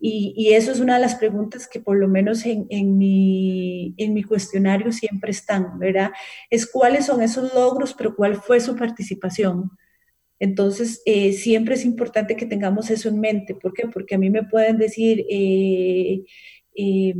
Y, 0.00 0.52
eso 0.54 0.70
es 0.70 0.80
una 0.80 0.94
de 0.94 1.00
las 1.00 1.16
preguntas 1.16 1.66
que 1.68 1.80
por 1.80 1.96
lo 1.96 2.08
menos 2.08 2.46
en, 2.46 2.66
en, 2.70 2.96
mi, 2.98 3.94
en 3.96 4.14
mi 4.14 4.22
cuestionario 4.22 4.92
siempre 4.92 5.32
están, 5.32 5.78
¿verdad? 5.78 6.12
Es 6.50 6.66
cuáles 6.70 7.06
son 7.06 7.22
esos 7.22 7.52
logros, 7.54 7.94
pero 7.94 8.14
cuál 8.14 8.36
fue 8.36 8.60
su 8.60 8.76
participación. 8.76 9.70
Entonces, 10.38 11.02
eh, 11.04 11.32
siempre 11.32 11.74
es 11.74 11.84
importante 11.84 12.36
que 12.36 12.46
tengamos 12.46 12.90
eso 12.90 13.08
en 13.08 13.20
mente. 13.20 13.54
¿Por 13.56 13.72
qué? 13.74 13.88
Porque 13.88 14.14
a 14.14 14.18
mí 14.18 14.30
me 14.30 14.44
pueden 14.44 14.78
decir, 14.78 15.26
eh, 15.28 16.24
eh, 16.76 17.14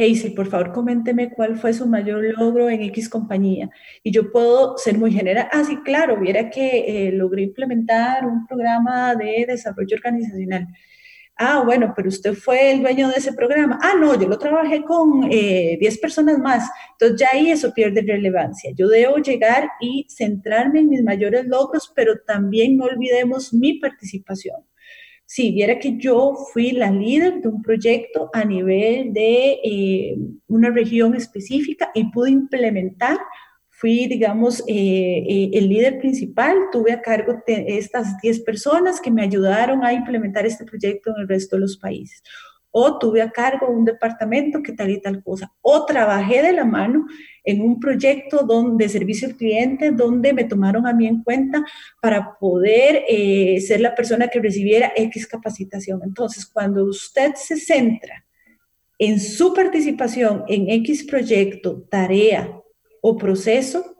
Hazel, 0.00 0.32
por 0.34 0.46
favor, 0.48 0.72
coménteme 0.72 1.30
cuál 1.30 1.58
fue 1.58 1.72
su 1.74 1.86
mayor 1.86 2.24
logro 2.38 2.70
en 2.70 2.82
X 2.82 3.08
compañía. 3.08 3.70
Y 4.02 4.10
yo 4.12 4.32
puedo 4.32 4.78
ser 4.78 4.96
muy 4.98 5.12
general. 5.12 5.48
Ah, 5.52 5.62
sí, 5.64 5.76
claro, 5.84 6.18
viera 6.18 6.48
que 6.50 7.08
eh, 7.08 7.12
logré 7.12 7.42
implementar 7.42 8.26
un 8.26 8.46
programa 8.46 9.14
de 9.14 9.44
desarrollo 9.46 9.96
organizacional. 9.96 10.68
Ah, 11.42 11.62
bueno, 11.64 11.94
pero 11.96 12.10
usted 12.10 12.34
fue 12.34 12.70
el 12.70 12.82
dueño 12.82 13.08
de 13.08 13.14
ese 13.16 13.32
programa. 13.32 13.78
Ah, 13.80 13.94
no, 13.98 14.14
yo 14.20 14.28
lo 14.28 14.38
trabajé 14.38 14.82
con 14.82 15.22
10 15.22 15.32
eh, 15.32 15.98
personas 15.98 16.38
más. 16.38 16.68
Entonces 16.92 17.18
ya 17.18 17.28
ahí 17.32 17.50
eso 17.50 17.72
pierde 17.72 18.02
relevancia. 18.02 18.72
Yo 18.76 18.88
debo 18.88 19.16
llegar 19.16 19.70
y 19.80 20.06
centrarme 20.10 20.80
en 20.80 20.90
mis 20.90 21.02
mayores 21.02 21.46
logros, 21.46 21.90
pero 21.96 22.12
también 22.26 22.76
no 22.76 22.84
olvidemos 22.84 23.54
mi 23.54 23.78
participación. 23.78 24.56
Si 25.24 25.50
viera 25.52 25.78
que 25.78 25.96
yo 25.96 26.34
fui 26.52 26.72
la 26.72 26.90
líder 26.90 27.40
de 27.40 27.48
un 27.48 27.62
proyecto 27.62 28.28
a 28.34 28.44
nivel 28.44 29.14
de 29.14 29.60
eh, 29.64 30.18
una 30.46 30.68
región 30.68 31.14
específica 31.14 31.90
y 31.94 32.04
pude 32.10 32.32
implementar 32.32 33.16
fui, 33.80 34.06
digamos, 34.06 34.60
eh, 34.68 35.24
eh, 35.26 35.50
el 35.54 35.70
líder 35.70 35.98
principal, 35.98 36.54
tuve 36.70 36.92
a 36.92 37.00
cargo 37.00 37.42
estas 37.46 38.20
10 38.20 38.40
personas 38.40 39.00
que 39.00 39.10
me 39.10 39.22
ayudaron 39.22 39.82
a 39.82 39.94
implementar 39.94 40.44
este 40.44 40.66
proyecto 40.66 41.10
en 41.10 41.22
el 41.22 41.28
resto 41.28 41.56
de 41.56 41.60
los 41.62 41.78
países. 41.78 42.22
O 42.70 42.98
tuve 42.98 43.22
a 43.22 43.30
cargo 43.30 43.68
un 43.68 43.86
departamento 43.86 44.62
que 44.62 44.72
tal 44.72 44.90
y 44.90 45.00
tal 45.00 45.22
cosa. 45.24 45.50
O 45.62 45.86
trabajé 45.86 46.42
de 46.42 46.52
la 46.52 46.66
mano 46.66 47.06
en 47.42 47.62
un 47.62 47.80
proyecto 47.80 48.46
de 48.76 48.88
servicio 48.90 49.26
al 49.28 49.36
cliente 49.36 49.90
donde 49.92 50.34
me 50.34 50.44
tomaron 50.44 50.86
a 50.86 50.92
mí 50.92 51.06
en 51.06 51.22
cuenta 51.22 51.64
para 52.02 52.36
poder 52.38 53.04
eh, 53.08 53.60
ser 53.62 53.80
la 53.80 53.94
persona 53.94 54.28
que 54.28 54.40
recibiera 54.40 54.92
X 54.94 55.26
capacitación. 55.26 56.02
Entonces, 56.04 56.44
cuando 56.44 56.84
usted 56.84 57.32
se 57.34 57.56
centra 57.56 58.26
en 58.98 59.18
su 59.18 59.54
participación 59.54 60.44
en 60.46 60.68
X 60.68 61.04
proyecto, 61.04 61.82
tarea, 61.90 62.60
o 63.02 63.16
proceso, 63.16 63.96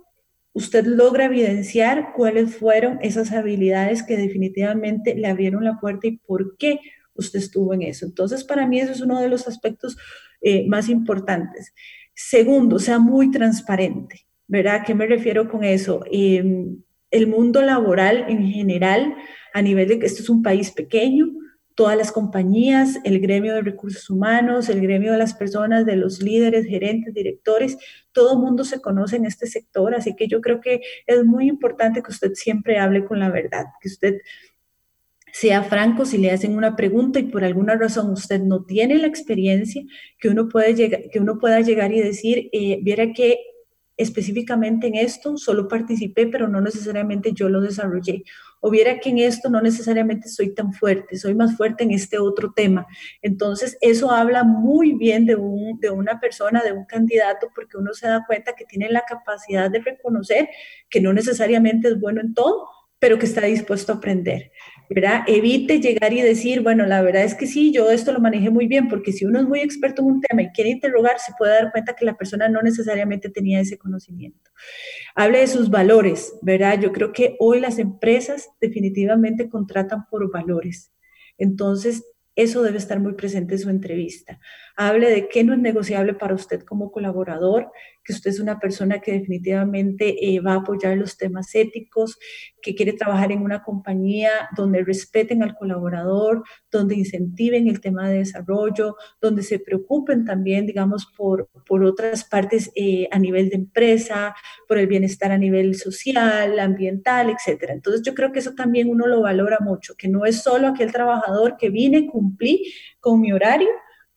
usted 0.53 0.85
logra 0.85 1.27
evidenciar 1.27 2.13
cuáles 2.15 2.57
fueron 2.57 2.99
esas 3.03 3.33
habilidades 3.33 4.03
que 4.03 4.17
definitivamente 4.17 5.15
le 5.15 5.29
abrieron 5.29 5.65
la 5.65 5.79
puerta 5.79 6.07
y 6.07 6.19
por 6.19 6.57
qué 6.57 6.81
usted 7.15 7.39
estuvo 7.39 7.75
en 7.75 7.83
eso. 7.83 8.07
Entonces, 8.07 8.45
para 8.45 8.67
mí 8.67 8.81
eso 8.81 8.93
es 8.93 9.01
uno 9.01 9.21
de 9.21 9.29
los 9.29 9.47
aspectos 9.47 9.97
eh, 10.41 10.67
más 10.67 10.89
importantes. 10.89 11.73
Segundo, 12.15 12.79
sea 12.79 12.99
muy 12.99 13.31
transparente, 13.31 14.27
¿verdad? 14.49 14.77
¿A 14.77 14.83
qué 14.83 14.95
me 14.95 15.07
refiero 15.07 15.49
con 15.49 15.65
eso? 15.65 16.03
Em, 16.11 16.83
el 17.11 17.27
mundo 17.27 17.63
laboral 17.63 18.27
en 18.29 18.47
general, 18.51 19.15
a 19.53 19.63
nivel 19.63 19.89
de 19.89 19.99
que 19.99 20.07
esto 20.07 20.23
es 20.23 20.31
un 20.31 20.43
país 20.43 20.71
pequeño, 20.71 21.29
todas 21.81 21.97
las 21.97 22.13
compañías, 22.13 22.99
el 23.05 23.21
gremio 23.21 23.55
de 23.55 23.63
recursos 23.63 24.11
humanos, 24.11 24.69
el 24.69 24.83
gremio 24.83 25.13
de 25.13 25.17
las 25.17 25.33
personas, 25.33 25.87
de 25.87 25.97
los 25.97 26.21
líderes, 26.21 26.67
gerentes, 26.67 27.15
directores, 27.15 27.79
todo 28.13 28.39
mundo 28.39 28.65
se 28.65 28.83
conoce 28.83 29.17
en 29.17 29.25
este 29.25 29.47
sector, 29.47 29.95
así 29.95 30.15
que 30.15 30.29
yo 30.29 30.43
creo 30.43 30.61
que 30.61 30.83
es 31.07 31.25
muy 31.25 31.49
importante 31.49 32.03
que 32.03 32.11
usted 32.11 32.33
siempre 32.35 32.77
hable 32.77 33.07
con 33.07 33.19
la 33.19 33.31
verdad, 33.31 33.65
que 33.81 33.89
usted 33.89 34.19
sea 35.33 35.63
franco 35.63 36.05
si 36.05 36.19
le 36.19 36.31
hacen 36.31 36.55
una 36.55 36.77
pregunta 36.77 37.19
y 37.19 37.23
por 37.23 37.45
alguna 37.45 37.77
razón 37.77 38.11
usted 38.11 38.43
no 38.43 38.63
tiene 38.67 38.99
la 38.99 39.07
experiencia, 39.07 39.83
que 40.19 40.29
uno, 40.29 40.51
puede 40.51 40.75
llegar, 40.75 41.09
que 41.11 41.19
uno 41.19 41.39
pueda 41.39 41.63
llegar 41.63 41.93
y 41.93 42.03
decir, 42.03 42.51
eh, 42.53 42.81
viera 42.83 43.15
que 43.15 43.39
específicamente 44.03 44.87
en 44.87 44.95
esto 44.97 45.37
solo 45.37 45.69
participé, 45.69 46.27
pero 46.27 46.49
no 46.49 46.61
necesariamente 46.61 47.33
yo 47.33 47.49
lo 47.49 47.61
desarrollé. 47.61 48.25
O 48.61 48.71
viera 48.71 48.99
que 48.99 49.11
en 49.11 49.19
esto 49.19 49.49
no 49.49 49.61
necesariamente 49.61 50.29
soy 50.29 50.55
tan 50.55 50.73
fuerte, 50.73 51.17
soy 51.17 51.35
más 51.35 51.57
fuerte 51.57 51.85
en 51.85 51.93
este 51.93 52.19
otro 52.19 52.53
tema. 52.55 52.87
Entonces, 53.23 53.77
eso 53.81 54.11
habla 54.11 54.45
muy 54.45 54.93
bien 54.95 55.27
de, 55.27 55.37
un, 55.37 55.79
de 55.81 55.91
una 55.91 56.21
persona, 56.21 56.63
de 56.63 56.73
un 56.73 56.85
candidato, 56.85 57.49
porque 57.55 57.77
uno 57.77 57.93
se 57.93 58.09
da 58.09 58.25
cuenta 58.27 58.55
que 58.55 58.65
tiene 58.65 58.91
la 58.91 59.05
capacidad 59.07 59.71
de 59.71 59.81
reconocer 59.81 60.49
que 60.89 61.01
no 61.01 61.13
necesariamente 61.13 61.89
es 61.89 62.01
bueno 62.01 62.21
en 62.21 62.35
todo, 62.35 62.69
pero 62.99 63.19
que 63.19 63.27
está 63.27 63.43
dispuesto 63.43 63.93
a 63.93 63.97
aprender. 63.97 64.53
¿Verdad? 64.93 65.23
Evite 65.29 65.79
llegar 65.81 66.13
y 66.13 66.21
decir, 66.21 66.63
bueno, 66.63 66.85
la 66.85 67.01
verdad 67.01 67.23
es 67.23 67.37
que 67.37 67.47
sí, 67.47 67.73
yo 67.73 67.91
esto 67.93 68.13
lo 68.13 68.19
manejé 68.19 68.51
muy 68.51 68.67
bien, 68.67 68.89
porque 68.89 69.13
si 69.13 69.25
uno 69.25 69.39
es 69.39 69.47
muy 69.47 69.61
experto 69.61 70.03
en 70.03 70.09
un 70.09 70.21
tema 70.21 70.43
y 70.43 70.51
quiere 70.51 70.71
interrogar, 70.71 71.21
se 71.21 71.33
puede 71.39 71.53
dar 71.53 71.71
cuenta 71.71 71.95
que 71.95 72.05
la 72.05 72.17
persona 72.17 72.49
no 72.49 72.61
necesariamente 72.61 73.31
tenía 73.31 73.61
ese 73.61 73.79
conocimiento. 73.79 74.51
Hable 75.15 75.39
de 75.39 75.47
sus 75.47 75.71
valores, 75.71 76.35
¿verdad? 76.43 76.81
Yo 76.81 76.91
creo 76.91 77.13
que 77.13 77.37
hoy 77.39 77.61
las 77.61 77.79
empresas 77.79 78.51
definitivamente 78.61 79.49
contratan 79.49 80.07
por 80.11 80.29
valores. 80.33 80.91
Entonces, 81.39 82.05
eso 82.35 82.63
debe 82.63 82.79
estar 82.79 82.99
muy 82.99 83.15
presente 83.15 83.55
en 83.55 83.61
su 83.61 83.71
entrevista. 83.71 84.41
Hable 84.77 85.11
de 85.11 85.29
qué 85.29 85.45
no 85.45 85.53
es 85.53 85.59
negociable 85.59 86.15
para 86.15 86.35
usted 86.35 86.63
como 86.63 86.91
colaborador, 86.91 87.71
que 88.05 88.13
usted 88.13 88.31
es 88.31 88.41
una 88.41 88.59
persona 88.59 89.01
que 89.01 89.13
definitivamente 89.13 90.27
eh, 90.27 90.41
va 90.41 90.55
a 90.55 90.57
apoyar 90.57 90.97
los 90.97 91.17
temas 91.17 91.55
éticos, 91.55 92.19
que 92.63 92.75
quiere 92.75 92.93
trabajar 92.93 93.33
en 93.33 93.43
una 93.43 93.63
compañía 93.63 94.31
donde 94.57 94.85
respeten 94.85 95.43
al 95.43 95.55
colaborador, 95.55 96.43
donde 96.71 96.95
incentiven 96.95 97.69
el 97.69 97.81
tema 97.81 98.09
de 98.09 98.19
desarrollo, 98.19 98.97
donde 99.21 99.43
se 99.43 99.59
preocupen 99.59 100.25
también, 100.25 100.67
digamos, 100.67 101.07
por, 101.17 101.49
por 101.67 101.85
otras 101.85 102.25
partes 102.25 102.71
eh, 102.75 103.09
a 103.11 103.19
nivel 103.19 103.51
de 103.51 103.57
empresa, 103.57 104.35
por 104.67 104.79
el 104.79 104.87
bienestar 104.87 105.33
a 105.33 105.39
nivel 105.39 105.75
social, 105.75 106.59
ambiental, 106.59 107.31
etc. 107.31 107.71
Entonces 107.71 108.03
yo 108.03 108.15
creo 108.15 108.33
que 108.33 108.39
eso 108.39 108.55
también 108.55 108.89
uno 108.89 109.07
lo 109.07 109.23
valora 109.23 109.59
mucho, 109.61 109.95
que 109.97 110.09
no 110.09 110.25
es 110.25 110.43
solo 110.43 110.69
aquel 110.69 110.93
trabajador 110.93 111.57
que 111.59 111.71
vine, 111.71 112.07
cumplí 112.07 112.73
con 113.01 113.21
mi 113.21 113.33
horario, 113.33 113.69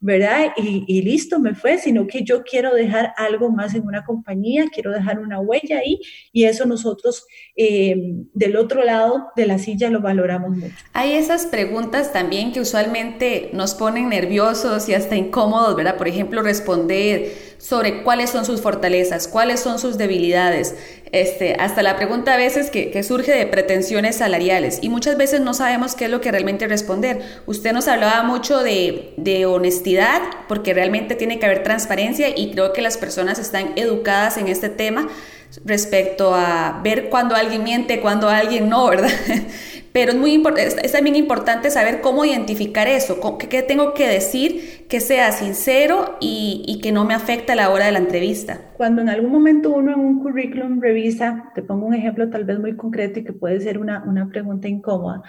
¿verdad? 0.03 0.51
Y, 0.57 1.01
listo, 1.01 1.39
me 1.39 1.55
fue, 1.55 1.77
sino 1.77 2.07
que 2.07 2.23
yo 2.23 2.43
quiero 2.43 2.73
dejar 2.73 3.13
algo 3.15 3.49
más 3.49 3.73
en 3.73 3.87
una 3.87 4.03
compañía, 4.03 4.65
quiero 4.69 4.91
dejar 4.91 5.17
una 5.17 5.39
huella 5.39 5.79
ahí 5.79 5.97
y 6.33 6.43
eso 6.43 6.65
nosotros 6.65 7.25
eh, 7.55 7.95
del 8.33 8.57
otro 8.57 8.83
lado 8.83 9.27
de 9.37 9.47
la 9.47 9.57
silla 9.59 9.89
lo 9.89 10.01
valoramos 10.01 10.57
mucho. 10.57 10.75
Hay 10.91 11.13
esas 11.13 11.45
preguntas 11.45 12.11
también 12.11 12.51
que 12.51 12.59
usualmente 12.59 13.49
nos 13.53 13.75
ponen 13.75 14.09
nerviosos 14.09 14.89
y 14.89 14.93
hasta 14.93 15.15
incómodos, 15.15 15.73
¿verdad? 15.77 15.95
Por 15.95 16.09
ejemplo, 16.09 16.41
responder 16.41 17.52
sobre 17.63 18.03
cuáles 18.03 18.29
son 18.29 18.43
sus 18.45 18.59
fortalezas, 18.59 19.29
cuáles 19.29 19.61
son 19.61 19.79
sus 19.79 19.97
debilidades, 19.97 20.75
este, 21.13 21.53
hasta 21.53 21.81
la 21.81 21.95
pregunta 21.95 22.33
a 22.33 22.37
veces 22.37 22.69
que, 22.69 23.01
surge 23.03 23.31
de 23.31 23.45
pretensiones 23.45 24.17
salariales 24.17 24.79
y 24.81 24.89
muchas 24.89 25.15
veces 25.15 25.39
no 25.39 25.53
sabemos 25.53 25.95
qué 25.95 26.05
es 26.05 26.11
lo 26.11 26.19
que 26.19 26.29
realmente 26.29 26.67
responder. 26.67 27.21
Usted 27.45 27.71
nos 27.71 27.87
hablaba 27.87 28.21
mucho 28.23 28.61
de, 28.61 29.13
de 29.15 29.45
honestidad 29.45 30.21
porque 30.49 30.73
realmente 30.73 31.15
tiene 31.15 31.39
que 31.39 31.45
haber 31.45 31.63
transparencia 31.63 32.37
y 32.37 32.51
creo 32.51 32.73
que 32.73 32.81
las 32.81 32.97
personas 32.97 33.39
están 33.39 33.71
educadas 33.77 34.35
en 34.37 34.49
este 34.49 34.67
tema 34.67 35.07
respecto 35.63 36.35
a 36.35 36.81
ver 36.83 37.09
cuando 37.09 37.35
alguien 37.35 37.63
miente, 37.63 38.01
cuando 38.01 38.27
alguien 38.27 38.67
no, 38.67 38.87
¿verdad? 38.89 39.09
Pero 39.93 40.11
es, 40.11 40.17
muy 40.17 40.43
es 40.57 40.91
también 40.91 41.15
importante 41.15 41.69
saber 41.69 42.01
cómo 42.01 42.25
identificar 42.25 42.87
eso, 42.87 43.19
qué, 43.37 43.61
tengo 43.61 43.93
que 43.93 44.07
decir 44.07 44.87
que 44.89 44.99
sea 44.99 45.31
sincero 45.31 46.17
y, 46.19 46.79
que 46.81 46.91
no 46.91 47.05
me 47.05 47.13
afecte 47.13 47.53
a 47.53 47.55
la 47.55 47.69
hora 47.69 47.85
de 47.85 47.91
la 47.91 47.99
entrevista. 47.99 48.73
Cuando 48.75 49.01
en 49.01 49.09
algún 49.09 49.31
momento 49.31 49.69
uno 49.69 49.93
en 49.93 49.99
un 49.99 50.21
currículum 50.21 50.81
revisa, 50.81 51.51
te 51.53 51.61
pongo 51.61 51.85
un 51.85 51.93
ejemplo 51.93 52.29
tal 52.29 52.43
vez 52.43 52.59
muy 52.59 52.75
concreto 52.75 53.19
y 53.19 53.23
que 53.23 53.33
puede 53.33 53.61
ser 53.61 53.77
una, 53.77 54.03
una 54.05 54.27
pregunta 54.27 54.67
incómoda, 54.67 55.21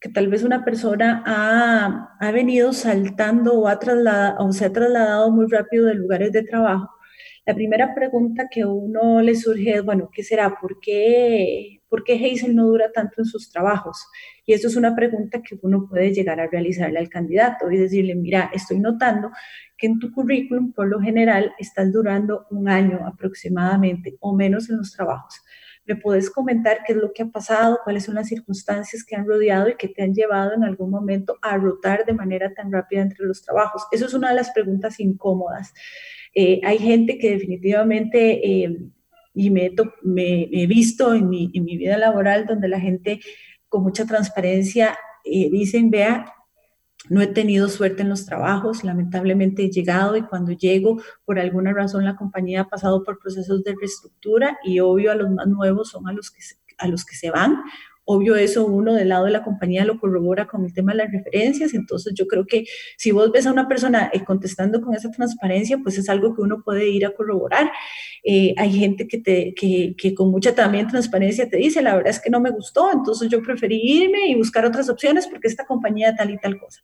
que 0.00 0.08
tal 0.08 0.28
vez 0.28 0.42
una 0.42 0.64
persona 0.64 1.22
ha, 1.24 2.16
ha 2.18 2.30
venido 2.32 2.72
saltando 2.72 3.60
o, 3.60 3.68
ha 3.68 3.78
trasladado, 3.78 4.44
o 4.44 4.52
se 4.52 4.64
ha 4.64 4.72
trasladado 4.72 5.30
muy 5.30 5.46
rápido 5.48 5.86
de 5.86 5.94
lugares 5.94 6.32
de 6.32 6.42
trabajo 6.42 6.90
la 7.46 7.54
primera 7.54 7.94
pregunta 7.94 8.48
que 8.48 8.64
uno 8.64 9.20
le 9.22 9.34
surge 9.34 9.74
es, 9.76 9.84
bueno, 9.84 10.10
¿qué 10.12 10.22
será? 10.22 10.56
¿Por 10.60 10.78
qué, 10.80 11.79
¿Por 11.90 12.04
qué 12.04 12.14
Hazel 12.14 12.56
no 12.56 12.66
dura 12.66 12.90
tanto 12.92 13.16
en 13.18 13.26
sus 13.26 13.50
trabajos? 13.50 14.06
Y 14.46 14.54
eso 14.54 14.68
es 14.68 14.76
una 14.76 14.96
pregunta 14.96 15.42
que 15.42 15.58
uno 15.60 15.86
puede 15.86 16.14
llegar 16.14 16.40
a 16.40 16.46
realizarle 16.46 17.00
al 17.00 17.10
candidato 17.10 17.70
y 17.70 17.76
decirle, 17.76 18.14
mira, 18.14 18.50
estoy 18.54 18.78
notando 18.78 19.30
que 19.76 19.88
en 19.88 19.98
tu 19.98 20.12
currículum 20.12 20.72
por 20.72 20.88
lo 20.88 21.00
general 21.00 21.52
estás 21.58 21.92
durando 21.92 22.46
un 22.50 22.68
año 22.68 23.06
aproximadamente 23.06 24.16
o 24.20 24.34
menos 24.34 24.70
en 24.70 24.78
los 24.78 24.92
trabajos. 24.92 25.42
me 25.86 25.96
puedes 25.96 26.30
comentar 26.30 26.84
qué 26.86 26.92
es 26.92 26.98
lo 26.98 27.12
que 27.12 27.22
ha 27.24 27.26
pasado, 27.26 27.80
cuáles 27.82 28.04
son 28.04 28.14
las 28.14 28.28
circunstancias 28.28 29.02
que 29.02 29.16
han 29.16 29.26
rodeado 29.26 29.68
y 29.68 29.76
que 29.76 29.88
te 29.88 30.02
han 30.02 30.14
llevado 30.14 30.54
en 30.54 30.62
algún 30.62 30.90
momento 30.90 31.36
a 31.42 31.56
rotar 31.56 32.04
de 32.04 32.12
manera 32.12 32.54
tan 32.54 32.70
rápida 32.70 33.02
entre 33.02 33.26
los 33.26 33.42
trabajos. 33.42 33.82
Eso 33.90 34.06
es 34.06 34.14
una 34.14 34.28
de 34.28 34.36
las 34.36 34.50
preguntas 34.50 35.00
incómodas. 35.00 35.72
Eh, 36.34 36.60
hay 36.62 36.78
gente 36.78 37.18
que 37.18 37.30
definitivamente, 37.30 38.46
eh, 38.46 38.78
y 39.40 39.50
me, 39.50 39.72
he 40.52 40.66
visto 40.66 41.14
en 41.14 41.28
mi, 41.28 41.48
vida 41.48 41.96
laboral, 41.96 42.46
donde 42.46 42.68
la 42.68 42.80
gente 42.80 43.20
con 43.68 43.82
mucha 43.82 44.04
transparencia 44.04 44.98
eh, 45.24 45.50
dicen, 45.50 45.90
vea, 45.90 46.34
no 47.08 47.22
he 47.22 47.26
tenido 47.26 47.68
suerte 47.68 48.02
en 48.02 48.10
los 48.10 48.26
trabajos, 48.26 48.84
lamentablemente 48.84 49.64
he 49.64 49.70
llegado 49.70 50.16
y 50.16 50.22
cuando 50.22 50.52
llego, 50.52 51.00
por 51.24 51.38
alguna 51.38 51.72
razón, 51.72 52.04
la 52.04 52.16
compañía 52.16 52.62
ha 52.62 52.68
pasado 52.68 53.02
por 53.02 53.18
procesos 53.18 53.64
de 53.64 53.74
reestructura 53.74 54.58
y 54.62 54.80
obvio 54.80 55.10
a 55.10 55.14
los 55.14 55.30
más 55.30 55.46
nuevos 55.46 55.88
son 55.88 56.06
a 56.08 56.12
los 56.12 56.30
que 56.30 56.40
a 56.80 56.88
los 56.88 57.04
que 57.04 57.14
se 57.14 57.30
van 57.30 57.62
Obvio, 58.12 58.34
eso 58.34 58.66
uno 58.66 58.94
del 58.94 59.10
lado 59.10 59.26
de 59.26 59.30
la 59.30 59.44
compañía 59.44 59.84
lo 59.84 60.00
corrobora 60.00 60.48
con 60.48 60.64
el 60.64 60.74
tema 60.74 60.90
de 60.90 60.98
las 60.98 61.12
referencias. 61.12 61.74
Entonces, 61.74 62.12
yo 62.16 62.26
creo 62.26 62.44
que 62.44 62.64
si 62.96 63.12
vos 63.12 63.30
ves 63.30 63.46
a 63.46 63.52
una 63.52 63.68
persona 63.68 64.10
eh, 64.12 64.24
contestando 64.24 64.80
con 64.80 64.94
esa 64.94 65.12
transparencia, 65.12 65.78
pues 65.78 65.96
es 65.96 66.08
algo 66.08 66.34
que 66.34 66.42
uno 66.42 66.60
puede 66.64 66.88
ir 66.88 67.06
a 67.06 67.12
corroborar. 67.12 67.70
Eh, 68.24 68.52
hay 68.56 68.72
gente 68.72 69.06
que, 69.06 69.18
te, 69.18 69.54
que, 69.54 69.94
que, 69.96 70.12
con 70.12 70.28
mucha 70.32 70.56
también 70.56 70.88
transparencia 70.88 71.48
te 71.48 71.58
dice, 71.58 71.82
la 71.82 71.94
verdad 71.94 72.10
es 72.10 72.18
que 72.18 72.30
no 72.30 72.40
me 72.40 72.50
gustó, 72.50 72.90
entonces 72.92 73.28
yo 73.28 73.40
preferí 73.42 73.80
irme 73.80 74.26
y 74.26 74.34
buscar 74.34 74.66
otras 74.66 74.88
opciones 74.88 75.28
porque 75.28 75.46
esta 75.46 75.64
compañía 75.64 76.16
tal 76.16 76.30
y 76.32 76.38
tal 76.38 76.58
cosa. 76.58 76.80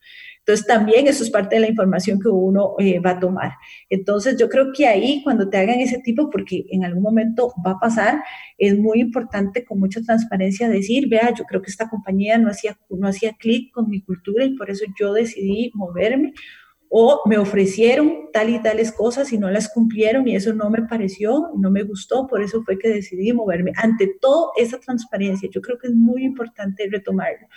Entonces, 0.46 0.64
también 0.64 1.08
eso 1.08 1.24
es 1.24 1.30
parte 1.30 1.56
de 1.56 1.60
la 1.60 1.68
información 1.68 2.20
que 2.20 2.28
uno 2.28 2.76
eh, 2.78 3.00
va 3.00 3.10
a 3.10 3.18
tomar. 3.18 3.54
Entonces, 3.90 4.38
yo 4.38 4.48
creo 4.48 4.66
que 4.72 4.86
ahí, 4.86 5.20
cuando 5.24 5.48
te 5.48 5.56
hagan 5.56 5.80
ese 5.80 5.98
tipo, 5.98 6.30
porque 6.30 6.66
en 6.70 6.84
algún 6.84 7.02
momento 7.02 7.52
va 7.66 7.72
a 7.72 7.80
pasar, 7.80 8.22
es 8.56 8.78
muy 8.78 9.00
importante 9.00 9.64
con 9.64 9.80
mucha 9.80 10.00
transparencia 10.02 10.68
decir, 10.68 11.08
vea, 11.08 11.34
yo 11.34 11.44
creo 11.46 11.62
que 11.62 11.70
esta 11.70 11.88
compañía 11.88 12.38
no 12.38 12.48
hacía, 12.48 12.78
no 12.90 13.08
hacía 13.08 13.32
clic 13.32 13.72
con 13.72 13.90
mi 13.90 14.02
cultura 14.02 14.44
y 14.44 14.56
por 14.56 14.70
eso 14.70 14.84
yo 14.96 15.12
decidí 15.12 15.72
moverme 15.74 16.32
o 16.88 17.22
me 17.26 17.38
ofrecieron 17.38 18.30
tal 18.32 18.48
y 18.50 18.62
tales 18.62 18.92
cosas 18.92 19.32
y 19.32 19.38
no 19.38 19.50
las 19.50 19.68
cumplieron 19.68 20.28
y 20.28 20.36
eso 20.36 20.54
no 20.54 20.70
me 20.70 20.82
pareció, 20.82 21.50
no 21.56 21.72
me 21.72 21.82
gustó, 21.82 22.28
por 22.28 22.40
eso 22.40 22.62
fue 22.62 22.78
que 22.78 22.88
decidí 22.88 23.32
moverme. 23.32 23.72
Ante 23.76 24.14
toda 24.20 24.52
esa 24.56 24.78
transparencia, 24.78 25.48
yo 25.52 25.60
creo 25.60 25.76
que 25.76 25.88
es 25.88 25.94
muy 25.94 26.24
importante 26.24 26.88
retomarlo. 26.88 27.48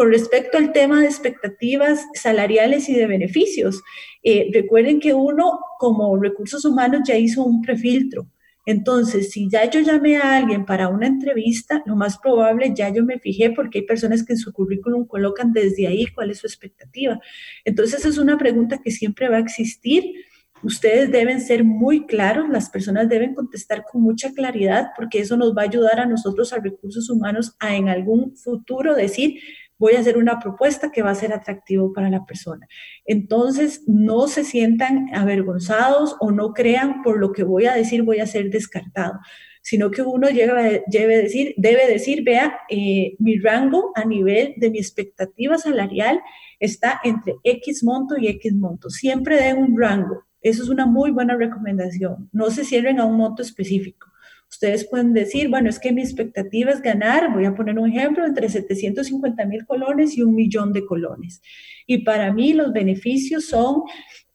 Con 0.00 0.12
respecto 0.12 0.56
al 0.56 0.72
tema 0.72 1.02
de 1.02 1.08
expectativas 1.08 2.06
salariales 2.14 2.88
y 2.88 2.94
de 2.94 3.06
beneficios, 3.06 3.82
eh, 4.22 4.48
recuerden 4.50 4.98
que 4.98 5.12
uno 5.12 5.60
como 5.78 6.16
recursos 6.16 6.64
humanos 6.64 7.02
ya 7.06 7.18
hizo 7.18 7.44
un 7.44 7.60
prefiltro. 7.60 8.26
Entonces, 8.64 9.30
si 9.30 9.50
ya 9.50 9.68
yo 9.68 9.80
llamé 9.80 10.16
a 10.16 10.38
alguien 10.38 10.64
para 10.64 10.88
una 10.88 11.06
entrevista, 11.06 11.82
lo 11.84 11.96
más 11.96 12.16
probable 12.16 12.72
ya 12.74 12.88
yo 12.88 13.04
me 13.04 13.18
fijé 13.18 13.50
porque 13.50 13.80
hay 13.80 13.84
personas 13.84 14.24
que 14.24 14.32
en 14.32 14.38
su 14.38 14.54
currículum 14.54 15.06
colocan 15.06 15.52
desde 15.52 15.86
ahí 15.86 16.06
cuál 16.06 16.30
es 16.30 16.38
su 16.38 16.46
expectativa. 16.46 17.20
Entonces, 17.66 18.02
es 18.06 18.16
una 18.16 18.38
pregunta 18.38 18.80
que 18.82 18.92
siempre 18.92 19.28
va 19.28 19.36
a 19.36 19.40
existir. 19.40 20.14
Ustedes 20.62 21.12
deben 21.12 21.42
ser 21.42 21.62
muy 21.62 22.06
claros, 22.06 22.48
las 22.48 22.70
personas 22.70 23.06
deben 23.10 23.34
contestar 23.34 23.84
con 23.84 24.00
mucha 24.00 24.32
claridad 24.32 24.92
porque 24.96 25.20
eso 25.20 25.36
nos 25.36 25.54
va 25.54 25.60
a 25.60 25.66
ayudar 25.66 26.00
a 26.00 26.06
nosotros, 26.06 26.54
a 26.54 26.58
recursos 26.58 27.10
humanos, 27.10 27.54
a 27.58 27.76
en 27.76 27.90
algún 27.90 28.34
futuro 28.36 28.94
decir, 28.94 29.40
voy 29.80 29.94
a 29.94 30.00
hacer 30.00 30.18
una 30.18 30.38
propuesta 30.38 30.92
que 30.92 31.02
va 31.02 31.10
a 31.10 31.14
ser 31.14 31.32
atractivo 31.32 31.92
para 31.92 32.10
la 32.10 32.24
persona. 32.26 32.68
Entonces, 33.06 33.82
no 33.86 34.28
se 34.28 34.44
sientan 34.44 35.08
avergonzados 35.14 36.16
o 36.20 36.30
no 36.30 36.52
crean 36.52 37.02
por 37.02 37.18
lo 37.18 37.32
que 37.32 37.42
voy 37.42 37.64
a 37.64 37.74
decir 37.74 38.02
voy 38.02 38.20
a 38.20 38.26
ser 38.26 38.50
descartado, 38.50 39.14
sino 39.62 39.90
que 39.90 40.02
uno 40.02 40.28
debe, 40.28 40.84
decir, 41.22 41.54
debe 41.56 41.86
decir, 41.88 42.22
vea, 42.22 42.60
eh, 42.68 43.16
mi 43.18 43.38
rango 43.38 43.90
a 43.94 44.04
nivel 44.04 44.52
de 44.58 44.70
mi 44.70 44.78
expectativa 44.78 45.56
salarial 45.56 46.20
está 46.58 47.00
entre 47.02 47.36
X 47.42 47.82
monto 47.82 48.16
y 48.18 48.28
X 48.28 48.54
monto. 48.54 48.90
Siempre 48.90 49.36
den 49.36 49.56
un 49.56 49.80
rango. 49.80 50.24
Eso 50.42 50.62
es 50.62 50.68
una 50.68 50.84
muy 50.84 51.10
buena 51.10 51.36
recomendación. 51.36 52.28
No 52.32 52.50
se 52.50 52.64
cierren 52.64 53.00
a 53.00 53.06
un 53.06 53.16
monto 53.16 53.42
específico. 53.42 54.09
Ustedes 54.50 54.88
pueden 54.88 55.12
decir, 55.12 55.48
bueno, 55.48 55.70
es 55.70 55.78
que 55.78 55.92
mi 55.92 56.02
expectativa 56.02 56.72
es 56.72 56.82
ganar, 56.82 57.32
voy 57.32 57.44
a 57.44 57.54
poner 57.54 57.78
un 57.78 57.88
ejemplo, 57.88 58.26
entre 58.26 58.48
750 58.48 59.44
mil 59.46 59.64
colones 59.64 60.16
y 60.18 60.22
un 60.22 60.34
millón 60.34 60.72
de 60.72 60.84
colones. 60.84 61.40
Y 61.86 61.98
para 61.98 62.32
mí 62.32 62.52
los 62.52 62.72
beneficios 62.72 63.46
son, 63.46 63.82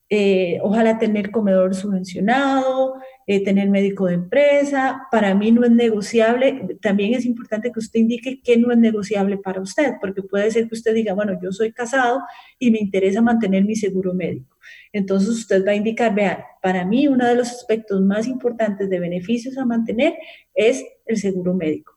eh, 0.10 0.60
ojalá 0.62 0.98
tener 1.00 1.32
comedor 1.32 1.76
subvencionado, 1.76 2.96
eh, 3.28 3.44
tener 3.44 3.70
médico 3.70 4.06
de 4.06 4.14
empresa. 4.14 5.02
Para 5.12 5.36
mí 5.36 5.52
no 5.52 5.66
es 5.66 5.72
negociable. 5.72 6.78
También 6.82 7.14
es 7.14 7.26
importante 7.26 7.72
que 7.72 7.80
usted 7.80 8.00
indique 8.00 8.42
qué 8.42 8.56
no 8.58 8.72
es 8.72 8.78
negociable 8.78 9.38
para 9.38 9.62
usted, 9.62 9.94
porque 10.00 10.22
puede 10.22 10.50
ser 10.52 10.68
que 10.70 10.76
usted 10.76 10.94
diga, 10.94 11.14
bueno, 11.14 11.38
yo 11.42 11.52
soy 11.52 11.74
casado 11.74 12.22
y 12.58 12.72
me 12.72 12.80
interesa 12.80 13.22
mantener 13.22 13.66
mi 13.66 13.76
seguro 13.76 14.14
médico. 14.14 14.55
Entonces 14.92 15.30
usted 15.30 15.66
va 15.66 15.72
a 15.72 15.76
indicar, 15.76 16.14
vean, 16.14 16.40
para 16.62 16.86
mí 16.86 17.08
uno 17.08 17.28
de 17.28 17.36
los 17.36 17.50
aspectos 17.50 18.02
más 18.02 18.28
importantes 18.28 18.90
de 18.90 19.00
beneficios 19.00 19.58
a 19.58 19.66
mantener 19.66 20.16
es 20.54 20.84
el 21.06 21.18
seguro 21.18 21.54
médico. 21.54 21.95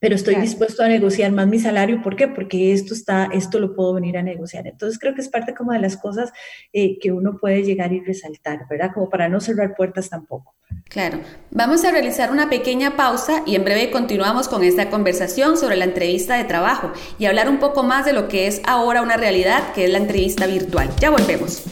Pero 0.00 0.14
estoy 0.14 0.36
dispuesto 0.36 0.82
a 0.82 0.88
negociar 0.88 1.32
más 1.32 1.46
mi 1.46 1.58
salario. 1.58 2.02
¿Por 2.02 2.16
qué? 2.16 2.28
Porque 2.28 2.72
esto 2.72 2.94
está, 2.94 3.28
esto 3.32 3.58
lo 3.58 3.74
puedo 3.74 3.94
venir 3.94 4.16
a 4.16 4.22
negociar. 4.22 4.66
Entonces 4.66 4.98
creo 4.98 5.14
que 5.14 5.20
es 5.20 5.28
parte 5.28 5.54
como 5.54 5.72
de 5.72 5.80
las 5.80 5.96
cosas 5.96 6.30
eh, 6.72 6.98
que 6.98 7.12
uno 7.12 7.36
puede 7.36 7.62
llegar 7.62 7.92
y 7.92 8.00
resaltar, 8.00 8.60
¿verdad? 8.68 8.90
Como 8.94 9.08
para 9.08 9.28
no 9.28 9.40
cerrar 9.40 9.74
puertas 9.74 10.08
tampoco. 10.08 10.54
Claro. 10.88 11.20
Vamos 11.50 11.84
a 11.84 11.90
realizar 11.90 12.30
una 12.30 12.48
pequeña 12.48 12.96
pausa 12.96 13.42
y 13.46 13.56
en 13.56 13.64
breve 13.64 13.90
continuamos 13.90 14.48
con 14.48 14.62
esta 14.64 14.90
conversación 14.90 15.56
sobre 15.56 15.76
la 15.76 15.84
entrevista 15.84 16.36
de 16.36 16.44
trabajo 16.44 16.92
y 17.18 17.26
hablar 17.26 17.48
un 17.48 17.58
poco 17.58 17.82
más 17.82 18.04
de 18.04 18.12
lo 18.12 18.28
que 18.28 18.46
es 18.46 18.60
ahora 18.66 19.02
una 19.02 19.16
realidad, 19.16 19.72
que 19.74 19.84
es 19.84 19.90
la 19.90 19.98
entrevista 19.98 20.46
virtual. 20.46 20.88
Ya 21.00 21.10
volvemos. 21.10 21.64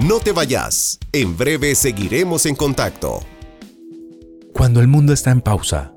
No 0.00 0.18
te 0.18 0.32
vayas. 0.32 0.98
En 1.12 1.36
breve 1.36 1.74
seguiremos 1.76 2.46
en 2.46 2.56
contacto. 2.56 3.20
Cuando 4.54 4.80
el 4.80 4.88
mundo 4.88 5.12
está 5.12 5.30
en 5.30 5.40
pausa 5.40 5.92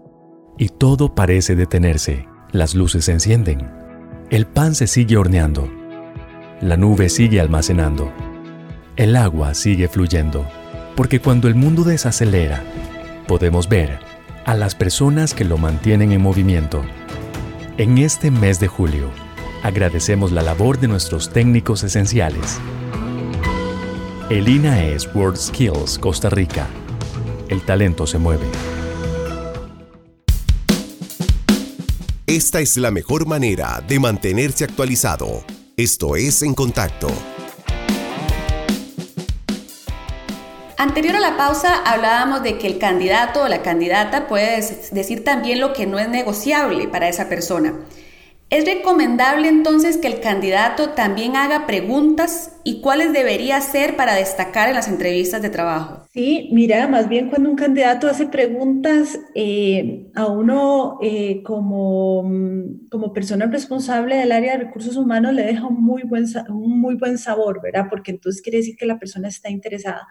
y 0.57 0.69
todo 0.69 1.13
parece 1.13 1.55
detenerse, 1.55 2.27
las 2.51 2.75
luces 2.75 3.05
se 3.05 3.11
encienden, 3.11 3.69
el 4.29 4.47
pan 4.47 4.75
se 4.75 4.87
sigue 4.87 5.17
horneando, 5.17 5.69
la 6.61 6.77
nube 6.77 7.09
sigue 7.09 7.39
almacenando, 7.39 8.11
el 8.95 9.15
agua 9.15 9.53
sigue 9.53 9.87
fluyendo, 9.87 10.47
porque 10.95 11.19
cuando 11.19 11.47
el 11.47 11.55
mundo 11.55 11.83
desacelera, 11.83 12.63
podemos 13.27 13.67
ver 13.67 13.99
a 14.45 14.55
las 14.55 14.75
personas 14.75 15.33
que 15.33 15.45
lo 15.45 15.57
mantienen 15.57 16.11
en 16.11 16.21
movimiento. 16.21 16.81
En 17.77 17.97
este 17.97 18.31
mes 18.31 18.59
de 18.59 18.67
julio, 18.67 19.09
agradecemos 19.63 20.31
la 20.31 20.41
labor 20.41 20.79
de 20.79 20.87
nuestros 20.87 21.31
técnicos 21.31 21.83
esenciales 21.83 22.59
el 24.29 24.65
es 24.65 25.07
World 25.13 25.37
Skills 25.37 25.99
Costa 25.99 26.31
Rica. 26.31 26.67
El 27.49 27.61
talento 27.61 28.07
se 28.07 28.17
mueve. 28.17 28.45
Esta 32.25 32.59
es 32.59 32.75
la 32.77 32.89
mejor 32.89 33.27
manera 33.27 33.83
de 33.87 33.99
mantenerse 33.99 34.63
actualizado. 34.63 35.43
Esto 35.77 36.15
es 36.15 36.41
En 36.41 36.55
Contacto. 36.55 37.07
Anterior 40.77 41.15
a 41.15 41.19
la 41.19 41.37
pausa 41.37 41.83
hablábamos 41.85 42.41
de 42.41 42.57
que 42.57 42.67
el 42.67 42.79
candidato 42.79 43.43
o 43.43 43.47
la 43.47 43.61
candidata 43.61 44.27
puede 44.27 44.61
decir 44.91 45.23
también 45.23 45.59
lo 45.59 45.73
que 45.73 45.85
no 45.85 45.99
es 45.99 46.09
negociable 46.09 46.87
para 46.87 47.07
esa 47.07 47.29
persona. 47.29 47.75
¿Es 48.51 48.63
recomendable 48.63 49.47
entonces 49.47 49.97
que 49.97 50.07
el 50.07 50.19
candidato 50.19 50.91
también 50.91 51.35
haga 51.35 51.65
preguntas 51.65 52.61
y 52.63 52.79
cuáles 52.79 53.11
debería 53.11 53.57
hacer 53.57 53.95
para 53.95 54.13
destacar 54.13 54.69
en 54.69 54.75
las 54.75 54.87
entrevistas 54.87 55.41
de 55.41 55.49
trabajo? 55.49 56.05
Sí, 56.13 56.49
mira, 56.51 56.87
más 56.87 57.09
bien 57.09 57.29
cuando 57.29 57.49
un 57.49 57.55
candidato 57.55 58.07
hace 58.07 58.27
preguntas 58.27 59.19
eh, 59.33 60.11
a 60.13 60.27
uno 60.27 60.99
eh, 61.01 61.41
como, 61.41 62.21
mm, 62.23 62.87
como 62.91 63.13
persona 63.13 63.47
responsable 63.47 64.15
del 64.17 64.31
área 64.31 64.53
de 64.53 64.65
recursos 64.65 64.95
humanos 64.95 65.33
le 65.33 65.43
deja 65.43 65.65
un 65.65 65.83
muy 65.83 66.03
buen, 66.03 66.25
un 66.49 66.79
muy 66.79 66.95
buen 66.95 67.17
sabor, 67.17 67.61
¿verdad? 67.63 67.87
Porque 67.89 68.11
entonces 68.11 68.43
quiere 68.43 68.59
decir 68.59 68.75
que 68.77 68.85
la 68.85 68.99
persona 68.99 69.27
está 69.27 69.49
interesada 69.49 70.07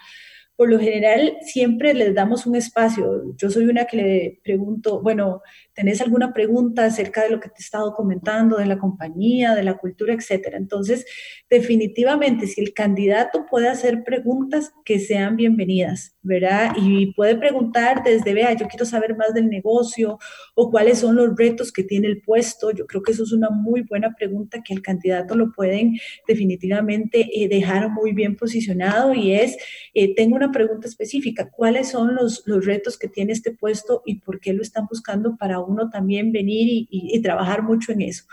por 0.57 0.70
lo 0.70 0.79
general 0.79 1.37
siempre 1.42 1.94
les 1.94 2.14
damos 2.14 2.47
un 2.47 2.55
espacio. 2.57 3.35
Yo 3.37 3.51
soy 3.51 3.64
una 3.66 3.87
que 3.87 3.97
le 3.97 4.40
pregunto, 4.44 5.03
bueno, 5.03 5.42
¿tenés 5.74 6.00
alguna 6.00 6.32
pregunta 6.32 6.84
acerca 6.84 7.22
de 7.22 7.30
lo 7.30 7.40
que 7.40 7.48
te 7.48 7.56
he 7.58 7.64
estado 7.64 7.92
comentando, 7.94 8.56
de 8.56 8.66
la 8.66 8.78
compañía, 8.78 9.54
de 9.54 9.62
la 9.62 9.76
cultura, 9.76 10.14
etcétera? 10.14 10.56
Entonces, 10.56 11.04
definitivamente, 11.50 12.46
si 12.46 12.60
el 12.60 12.72
candidato 12.72 13.46
puede 13.50 13.68
hacer 13.68 14.04
preguntas 14.04 14.72
que 14.84 14.98
sean 15.00 15.37
bienvenidas, 15.37 16.16
¿verdad? 16.22 16.72
Y 16.76 17.12
puede 17.14 17.37
preguntar 17.37 18.02
desde, 18.04 18.32
vea, 18.34 18.52
yo 18.54 18.66
quiero 18.66 18.84
saber 18.84 19.16
más 19.16 19.34
del 19.34 19.48
negocio 19.48 20.18
o 20.54 20.70
cuáles 20.70 20.98
son 20.98 21.16
los 21.16 21.37
retos 21.37 21.72
que 21.72 21.84
tiene 21.84 22.08
el 22.08 22.22
puesto. 22.22 22.70
Yo 22.70 22.87
creo 22.87 23.02
que 23.02 23.12
eso 23.12 23.24
es 23.24 23.32
una 23.32 23.50
muy 23.50 23.82
buena 23.82 24.14
pregunta 24.14 24.62
que 24.64 24.74
el 24.74 24.82
candidato 24.82 25.34
lo 25.34 25.52
pueden 25.52 25.98
definitivamente 26.26 27.28
eh, 27.32 27.48
dejar 27.48 27.90
muy 27.90 28.12
bien 28.12 28.37
posicionado 28.37 29.12
y 29.14 29.34
es, 29.34 29.56
eh, 29.92 30.14
tengo 30.14 30.37
una 30.37 30.52
pregunta 30.52 30.88
específica, 30.88 31.50
¿cuáles 31.50 31.90
son 31.90 32.14
los, 32.14 32.42
los 32.46 32.64
retos 32.64 32.98
que 32.98 33.08
tiene 33.08 33.32
este 33.32 33.52
puesto 33.52 34.02
y 34.06 34.20
por 34.20 34.40
qué 34.40 34.52
lo 34.52 34.62
están 34.62 34.87
buscando 34.87 35.37
para 35.37 35.58
uno 35.64 35.90
también 35.90 36.33
venir 36.33 36.87
y, 36.90 37.20
trabajar 37.22 37.62
mucho 37.62 37.92
en 37.92 38.03
eso? 38.03 38.24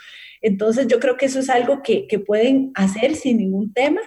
Entonces 0.42 0.88
yo 0.88 1.00
creo 1.00 1.18
que 1.18 1.28
eso 1.28 1.40
es 1.40 1.50
algo 1.50 1.82
que, 1.84 2.08
pueden 2.26 2.72
hacer 2.76 3.16
sin 3.16 3.38
ningún 3.38 3.74
tema. 3.74 4.02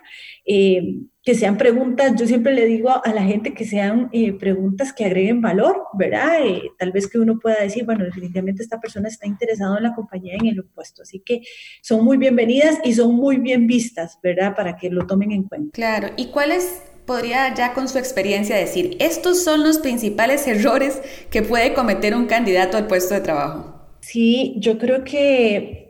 Eh, 0.44 0.98
que 1.24 1.34
sean 1.34 1.56
preguntas, 1.56 2.12
yo 2.16 2.26
siempre 2.26 2.52
le 2.52 2.66
digo 2.66 2.90
a 3.02 3.14
la 3.14 3.22
gente 3.22 3.54
que 3.54 3.64
sean 3.64 4.10
eh, 4.12 4.34
preguntas 4.34 4.92
que 4.92 5.06
agreguen 5.06 5.40
valor, 5.40 5.84
¿verdad? 5.94 6.46
Eh, 6.46 6.70
tal 6.78 6.92
vez 6.92 7.08
que 7.08 7.18
uno 7.18 7.38
pueda 7.40 7.62
decir, 7.62 7.86
bueno, 7.86 8.04
definitivamente 8.04 8.62
esta 8.62 8.78
persona 8.78 9.08
está 9.08 9.26
interesada 9.26 9.78
en 9.78 9.84
la 9.84 9.94
compañía 9.94 10.34
en 10.34 10.46
el 10.48 10.60
opuesto, 10.60 11.00
así 11.00 11.20
que 11.20 11.40
son 11.80 12.04
muy 12.04 12.18
bienvenidas 12.18 12.78
y 12.84 12.92
son 12.92 13.14
muy 13.14 13.38
bien 13.38 13.66
vistas, 13.66 14.18
¿verdad? 14.22 14.54
Para 14.54 14.76
que 14.76 14.90
lo 14.90 15.06
tomen 15.06 15.32
en 15.32 15.44
cuenta. 15.44 15.70
Claro, 15.72 16.08
¿y 16.18 16.26
cuáles 16.26 16.82
podría 17.06 17.54
ya 17.54 17.74
con 17.74 17.88
su 17.88 17.98
experiencia 17.98 18.56
decir, 18.56 18.96
estos 19.00 19.42
son 19.44 19.62
los 19.62 19.78
principales 19.78 20.46
errores 20.46 21.00
que 21.30 21.42
puede 21.42 21.74
cometer 21.74 22.14
un 22.14 22.26
candidato 22.26 22.76
al 22.76 22.86
puesto 22.86 23.14
de 23.14 23.20
trabajo? 23.20 23.74
Sí, 24.00 24.56
yo 24.58 24.78
creo 24.78 25.04
que 25.04 25.84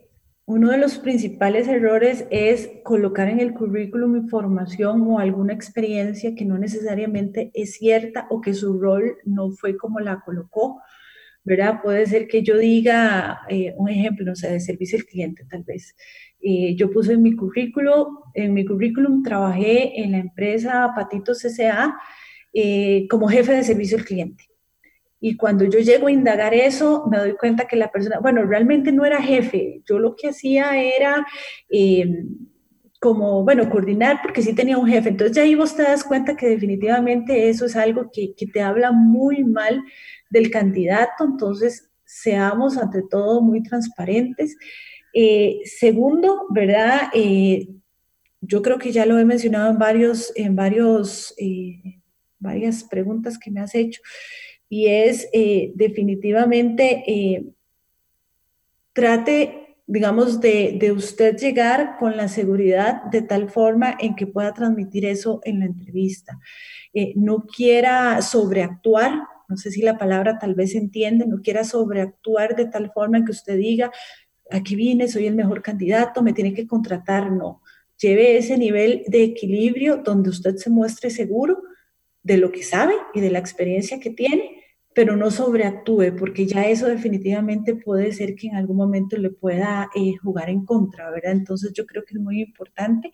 uno 0.47 0.71
de 0.71 0.79
los 0.79 0.99
principales 0.99 1.69
errores 1.69 2.27
es 2.31 2.71
colocar 2.83 3.29
en 3.29 3.41
el 3.41 3.55
currículum 3.55 4.17
información 4.17 5.03
o 5.09 5.19
alguna 5.19 5.55
experiencia 5.55 6.35
que 6.35 6.45
no 6.45 6.59
necesariamente 6.59 7.51
es 7.55 7.75
cierta 7.77 8.27
o 8.31 8.43
que 8.43 8.53
su 8.53 8.79
rol 8.79 9.17
no 9.25 9.51
fue 9.53 9.79
como 9.79 10.01
la 10.01 10.21
colocó, 10.21 10.83
¿verdad? 11.45 11.81
Puede 11.83 12.07
ser 12.07 12.29
que 12.29 12.43
yo 12.43 12.59
diga, 12.59 13.41
eh, 13.49 13.75
un 13.77 13.89
ejemplo, 13.89 14.27
no 14.27 14.35
sé, 14.35 14.51
de 14.51 14.61
servicio 14.61 14.99
al 14.99 15.07
cliente 15.07 15.47
tal 15.49 15.63
vez. 15.63 15.97
Eh, 16.47 16.77
yo 16.77 16.91
puse 16.91 17.15
en 17.15 17.23
mi 17.23 17.35
currículum, 17.35 18.19
en 18.35 18.53
mi 18.53 18.67
currículum 18.67 19.23
trabajé 19.23 19.99
en 19.99 20.13
la 20.13 20.19
empresa 20.19 20.93
Patitos 20.95 21.43
S.A. 21.43 21.97
Eh, 22.53 23.07
como 23.09 23.29
jefe 23.29 23.55
de 23.55 23.65
servicio 23.65 23.97
al 23.97 24.05
cliente. 24.05 24.45
Y 25.21 25.39
cuando 25.39 25.65
yo 25.65 25.79
llego 25.79 26.09
a 26.09 26.13
indagar 26.13 26.53
eso, 26.53 27.07
me 27.11 27.17
doy 27.17 27.33
cuenta 27.33 27.67
que 27.67 27.77
la 27.77 27.91
persona, 27.91 28.19
bueno, 28.21 28.45
realmente 28.45 28.93
no 28.93 29.07
era 29.07 29.23
jefe, 29.23 29.81
yo 29.89 29.99
lo 29.99 30.15
que 30.17 30.29
hacía 30.29 30.77
era... 30.77 31.27
Em, 31.71 32.29
como, 33.01 33.45
bueno, 33.45 33.69
coordinar, 33.69 34.21
porque 34.23 34.41
sí 34.41 34.55
tenía 34.55 34.79
un 34.79 34.89
jefe. 34.89 35.11
Entonces 35.11 35.37
ya 35.37 35.43
ahí 35.43 35.55
vos 35.55 35.77
te 35.77 35.83
das 35.83 36.03
cuenta 36.05 36.37
que 36.37 36.47
definitivamente 36.49 37.51
eso 37.51 37.67
es 37.67 37.77
algo 37.77 38.09
que, 38.11 38.35
que 38.35 38.47
te 38.47 38.63
habla 38.63 38.93
muy 38.93 39.45
mal 39.45 39.83
del 40.31 40.51
candidato. 40.51 41.23
Entonces, 41.25 41.91
seamos 42.07 42.79
ante 42.79 43.03
todo 43.03 43.43
muy 43.43 43.63
transparentes. 43.63 44.57
Eh, 45.17 45.61
segundo, 45.65 46.47
¿verdad? 46.51 47.03
Eh, 47.15 47.69
yo 48.41 48.63
creo 48.63 48.79
que 48.79 48.91
ya 48.91 49.07
lo 49.07 49.17
he 49.17 49.25
mencionado 49.25 49.71
en 49.71 49.79
varios, 49.79 50.33
en 50.35 50.57
varios, 50.57 51.33
eh, 51.39 52.01
varias 52.41 52.83
preguntas 52.83 53.39
que 53.39 53.53
me 53.53 53.61
has 53.61 53.77
hecho 53.77 54.03
y 54.69 54.89
es 54.89 55.29
definitivamente 55.75 57.55
trate, 58.93 59.77
digamos, 59.87 60.41
de, 60.41 60.93
usted 60.97 61.37
llegar 61.37 61.97
con 61.99 62.17
la 62.17 62.27
seguridad 62.27 63.05
de 63.05 63.23
tal 63.23 63.51
forma 63.51 63.97
en 64.01 64.17
que 64.17 64.27
pueda 64.27 64.53
transmitir 64.53 65.05
eso 65.05 65.41
en 65.45 65.61
la 65.61 65.67
entrevista. 65.67 66.41
No 67.15 67.45
quiera 67.47 68.21
sobreactuar, 68.21 69.23
no 69.49 69.57
sé 69.57 69.71
si 69.71 69.83
la 69.83 69.97
palabra 69.97 70.39
tal 70.39 70.55
vez 70.55 70.73
se 70.73 70.79
entiende, 70.79 71.27
no 71.27 71.41
quiera 71.41 71.63
sobreactuar 71.63 72.57
de 72.57 72.67
tal 72.67 72.91
forma 72.93 73.25
que 73.25 73.31
usted 73.31 73.57
diga, 73.57 73.93
aquí 74.51 74.77
vine, 74.77 75.09
soy 75.09 75.27
el 75.27 75.35
mejor 75.35 75.63
candidato, 75.63 76.23
me 76.23 76.33
tiene 76.33 76.55
que 76.55 76.67
contratar, 76.67 77.31
no. 77.33 77.63
Lleve 77.99 78.37
ese 78.37 78.59
nivel 78.59 79.05
de 79.07 79.23
equilibrio 79.23 79.99
donde 79.99 80.31
usted 80.31 80.57
se 80.57 80.71
muestre 80.71 81.11
seguro 81.11 81.63
de 82.23 82.39
lo 82.39 82.51
que 82.51 82.63
sabe 82.63 82.95
y 83.13 83.21
de 83.21 83.31
la 83.31 83.39
experiencia 83.39 84.01
que 84.01 84.11
tiene, 84.11 84.63
pero 84.95 85.17
no 85.17 85.31
sobreactúe, 85.31 86.17
porque 86.17 86.47
ya 86.47 86.67
eso 86.67 86.87
definitivamente 86.87 87.75
puede 87.75 88.13
ser 88.13 88.35
que 88.35 88.49
en 88.49 88.57
algún 88.57 88.77
momento 88.77 89.17
le 89.17 89.31
pueda 89.31 89.91
eh, 89.95 90.17
jugar 90.23 90.51
en 90.51 90.65
contra, 90.65 91.11
¿verdad? 91.11 91.33
Entonces 91.33 91.73
yo 91.73 91.85
creo 91.85 92.05
que 92.05 92.15
es 92.15 92.21
muy 92.21 92.41
importante. 92.41 93.11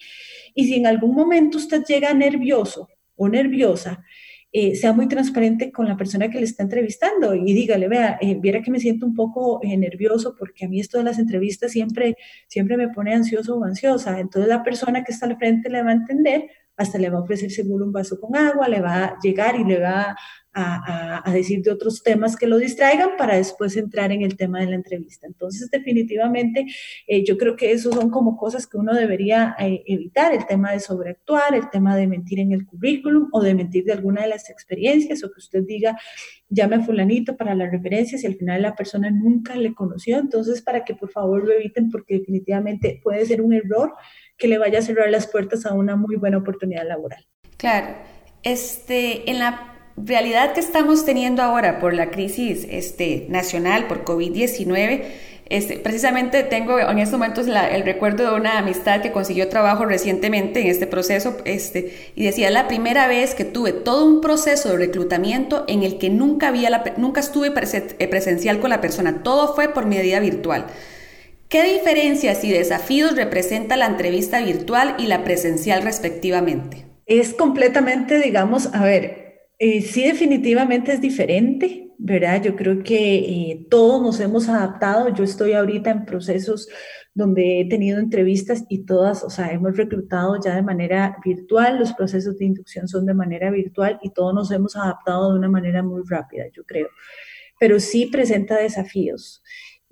Y 0.55 0.67
si 0.67 0.75
en 0.75 0.87
algún 0.87 1.15
momento 1.15 1.59
usted 1.59 1.83
llega 1.85 2.13
nervioso 2.13 2.89
o 3.17 3.29
nerviosa, 3.29 4.05
eh, 4.53 4.75
sea 4.75 4.93
muy 4.93 5.09
transparente 5.09 5.71
con 5.71 5.87
la 5.87 5.97
persona 5.97 6.29
que 6.29 6.39
le 6.39 6.45
está 6.45 6.63
entrevistando 6.63 7.35
y 7.35 7.53
dígale, 7.53 7.89
vea, 7.89 8.19
eh, 8.21 8.37
viera 8.41 8.63
que 8.63 8.71
me 8.71 8.81
siento 8.81 9.07
un 9.07 9.15
poco 9.15 9.61
nervioso 9.63 10.35
porque 10.39 10.65
a 10.65 10.69
mí 10.69 10.81
esto 10.81 10.99
de 10.99 11.05
las 11.05 11.19
entrevistas 11.19 11.73
siempre, 11.73 12.17
siempre 12.49 12.77
me 12.77 12.89
pone 12.89 13.15
ansioso 13.15 13.57
o 13.57 13.65
ansiosa. 13.65 14.19
Entonces 14.19 14.49
la 14.49 14.63
persona 14.63 15.05
que 15.05 15.13
está 15.13 15.27
al 15.27 15.37
frente 15.37 15.71
le 15.71 15.83
va 15.83 15.91
a 15.91 15.95
entender 15.95 16.51
hasta 16.81 16.99
le 16.99 17.11
va 17.11 17.19
a 17.19 17.21
ofrecer 17.21 17.51
seguro 17.51 17.85
un 17.85 17.93
vaso 17.93 18.19
con 18.19 18.35
agua, 18.35 18.67
le 18.67 18.81
va 18.81 19.05
a 19.05 19.19
llegar 19.23 19.55
y 19.55 19.65
le 19.65 19.79
va 19.79 20.17
a, 20.53 21.31
decir 21.31 21.63
de 21.63 21.71
otros 21.71 22.03
temas 22.03 22.37
que 22.37 22.47
lo 22.47 22.59
distraigan 22.59 23.11
para 23.17 23.37
después 23.37 23.77
entrar 23.77 24.11
en 24.13 24.23
el 24.23 24.37
tema 24.37 24.61
de 24.61 24.67
la 24.67 24.75
entrevista. 24.77 25.27
Entonces, 25.27 25.71
definitivamente, 25.71 26.67
eh, 27.07 27.25
yo 27.25 27.37
creo 27.37 27.55
que 27.55 27.71
esos 27.71 27.95
son 27.95 28.11
como 28.11 28.37
cosas 28.37 28.67
que 28.67 28.79
uno 28.79 28.95
debería 28.95 29.55
eh, 29.59 29.83
evitar, 29.87 30.35
el 30.35 30.47
tema 30.47 30.73
de 30.73 30.81
sobreactuar, 30.81 31.55
el 31.55 31.69
tema 31.71 31.95
de 31.97 32.07
mentir 32.07 32.41
en 32.41 32.53
el 32.53 32.67
currículum 32.67 33.29
o 33.33 33.43
de 33.43 33.55
mentir 33.55 33.85
de 33.85 33.93
alguna 33.93 34.23
de 34.23 34.29
las 34.29 34.51
experiencias 34.51 35.23
o 35.23 35.31
que 35.31 35.39
usted 35.39 35.63
diga, 35.65 35.99
llame 36.49 36.77
a 36.77 36.81
fulanito 36.81 37.37
para 37.37 37.55
las 37.55 37.71
referencias 37.71 38.25
y 38.25 38.27
al 38.27 38.35
final 38.35 38.63
la 38.63 38.75
persona 38.75 39.11
nunca 39.11 39.55
le 39.55 39.75
conoció. 39.75 40.19
Entonces, 40.19 40.63
para 40.63 40.85
que 40.85 40.95
por 40.95 41.11
favor 41.11 41.45
lo 41.45 41.53
eviten 41.53 41.91
porque 41.91 42.19
definitivamente 42.19 43.01
puede 43.05 43.25
ser 43.27 43.43
un 43.43 43.53
error 43.53 43.93
que 44.41 44.49
le 44.49 44.59
vaya 44.59 44.81
a 44.81 44.83
cerrar 44.83 45.09
las 45.11 45.29
puertas 45.29 45.67
a 45.67 45.75
una 45.75 45.95
muy 45.95 46.17
buena 46.17 46.39
oportunidad 46.39 46.89
laboral. 46.89 47.25
Claro. 47.59 47.95
Este, 48.43 49.31
en 49.31 49.39
la 49.39 49.77
realidad 49.97 50.55
que 50.55 50.61
estamos 50.61 51.05
teniendo 51.05 51.43
ahora 51.43 51.79
por 51.79 51.95
la 51.95 52.11
crisis 52.11 52.67
este, 52.71 53.27
nacional, 53.29 53.87
por 53.87 54.05
COVID-19, 54.05 55.05
este, 55.51 55.79
precisamente 55.79 56.45
tengo 56.45 56.79
en 56.79 56.99
estos 57.01 57.19
momentos 57.19 57.49
el 57.49 57.83
recuerdo 57.83 58.31
de 58.31 58.41
una 58.41 58.59
amistad 58.59 59.03
que 59.03 59.11
consiguió 59.11 59.49
trabajo 59.49 59.85
recientemente 59.85 60.61
en 60.61 60.69
este 60.69 60.87
proceso 60.87 61.37
este, 61.45 62.13
y 62.15 62.25
decía, 62.25 62.51
la 62.51 62.69
primera 62.69 63.09
vez 63.09 63.35
que 63.35 63.45
tuve 63.45 63.73
todo 63.73 64.07
un 64.07 64.21
proceso 64.21 64.71
de 64.71 64.77
reclutamiento 64.77 65.65
en 65.67 65.83
el 65.83 65.99
que 65.99 66.09
nunca, 66.09 66.49
había 66.49 66.71
la, 66.71 66.85
nunca 66.97 67.21
estuve 67.21 67.49
eh, 67.49 68.09
presencial 68.09 68.61
con 68.61 68.71
la 68.71 68.81
persona, 68.81 69.25
todo 69.25 69.55
fue 69.55 69.69
por 69.69 69.87
medida 69.87 70.21
virtual. 70.21 70.67
¿Qué 71.51 71.65
diferencias 71.65 72.45
y 72.45 72.53
desafíos 72.53 73.17
representa 73.17 73.77
la 73.77 73.87
entrevista 73.87 74.41
virtual 74.41 74.95
y 75.01 75.09
la 75.09 75.25
presencial 75.25 75.83
respectivamente? 75.83 76.87
Es 77.07 77.35
completamente, 77.35 78.21
digamos, 78.21 78.73
a 78.73 78.85
ver, 78.85 79.49
eh, 79.59 79.83
sí, 79.83 80.05
definitivamente 80.05 80.93
es 80.93 81.01
diferente, 81.01 81.91
¿verdad? 81.99 82.41
Yo 82.41 82.55
creo 82.55 82.85
que 82.85 83.17
eh, 83.17 83.67
todos 83.69 84.01
nos 84.01 84.21
hemos 84.21 84.49
adaptado. 84.49 85.09
Yo 85.09 85.25
estoy 85.25 85.55
ahorita 85.55 85.91
en 85.91 86.05
procesos 86.05 86.69
donde 87.15 87.61
he 87.61 87.69
tenido 87.69 87.99
entrevistas 87.99 88.65
y 88.69 88.85
todas, 88.87 89.25
o 89.25 89.29
sea, 89.29 89.51
hemos 89.51 89.77
reclutado 89.77 90.39
ya 90.41 90.55
de 90.55 90.63
manera 90.63 91.17
virtual, 91.25 91.81
los 91.81 91.93
procesos 91.95 92.39
de 92.39 92.45
inducción 92.45 92.87
son 92.87 93.07
de 93.07 93.15
manera 93.15 93.51
virtual 93.51 93.99
y 94.03 94.11
todos 94.11 94.33
nos 94.33 94.53
hemos 94.53 94.77
adaptado 94.77 95.33
de 95.33 95.39
una 95.41 95.49
manera 95.49 95.83
muy 95.83 96.03
rápida, 96.09 96.45
yo 96.53 96.63
creo. 96.63 96.87
Pero 97.59 97.81
sí 97.81 98.07
presenta 98.07 98.57
desafíos. 98.57 99.43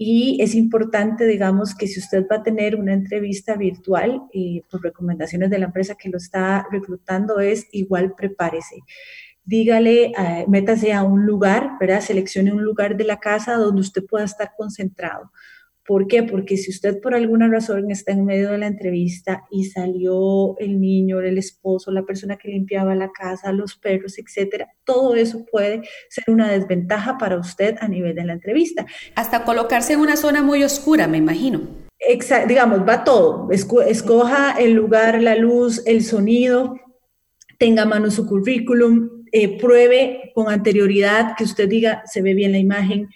Y 0.01 0.41
es 0.41 0.55
importante, 0.55 1.27
digamos, 1.27 1.75
que 1.75 1.89
si 1.89 1.99
usted 1.99 2.25
va 2.31 2.37
a 2.37 2.43
tener 2.43 2.77
una 2.77 2.95
entrevista 2.95 3.57
virtual, 3.57 4.23
por 4.71 4.83
recomendaciones 4.83 5.51
de 5.51 5.59
la 5.59 5.67
empresa 5.67 5.97
que 5.97 6.09
lo 6.09 6.19
está 6.19 6.65
reclutando, 6.71 7.41
es 7.41 7.67
igual 7.73 8.15
prepárese 8.15 8.77
dígale, 9.49 10.13
eh, 10.13 10.45
métase 10.47 10.93
a 10.93 11.03
un 11.03 11.25
lugar, 11.25 11.79
¿verdad? 11.81 12.03
Seleccione 12.03 12.53
un 12.53 12.63
lugar 12.63 12.99
de 12.99 13.05
la 13.05 13.19
casa 13.19 13.55
donde 13.55 13.81
usted 13.81 14.05
pueda 14.05 14.27
estar 14.27 14.53
concentrado. 14.55 15.33
¿Por 15.89 16.07
qué? 16.07 16.23
Porque 16.23 16.59
si 16.59 16.71
usted 16.71 17.01
por 17.01 17.15
alguna 17.15 17.49
razón 17.49 17.91
está 17.91 18.13
en 18.13 18.27
medio 18.27 18.51
de 18.51 18.59
la 18.59 18.67
entrevista 18.67 19.45
y 19.51 19.65
salió 19.65 20.55
el 20.59 20.83
niño, 20.83 21.19
el 21.21 21.39
esposo, 21.39 21.91
la 21.91 22.05
persona 22.05 22.37
que 22.37 22.51
limpiaba 22.51 22.95
la 22.95 23.11
casa, 23.11 23.53
los 23.53 23.75
perros, 23.75 24.19
etcétera, 24.19 24.69
todo 24.85 25.15
eso 25.15 25.47
puede 25.51 25.81
ser 26.11 26.25
una 26.29 26.53
desventaja 26.53 27.17
para 27.17 27.39
usted 27.39 27.77
a 27.81 27.89
nivel 27.89 28.15
de 28.15 28.27
la 28.27 28.35
entrevista. 28.35 28.85
Hasta 29.15 29.45
colocarse 29.45 29.95
en 29.95 30.01
una 30.01 30.19
zona 30.19 30.43
muy 30.43 30.63
oscura, 30.63 31.09
me 31.09 31.17
imagino. 31.17 31.63
Exacto, 31.99 32.49
digamos, 32.49 32.87
va 32.87 33.03
todo. 33.03 33.49
Escoja 33.51 34.59
el 34.59 34.75
lugar, 34.75 35.23
la 35.23 35.37
luz, 35.37 35.83
el 35.87 36.05
sonido, 36.05 36.79
tenga 37.59 37.85
a 37.85 37.87
mano 37.87 38.11
su 38.11 38.27
currículum, 38.27 39.25
eh, 39.33 39.59
pruebe 39.59 40.33
con 40.35 40.53
anterioridad 40.53 41.35
que 41.35 41.45
usted 41.45 41.67
diga, 41.67 42.03
se 42.05 42.21
ve 42.21 42.35
bien 42.35 42.53
la 42.53 42.59
imagen, 42.59 43.09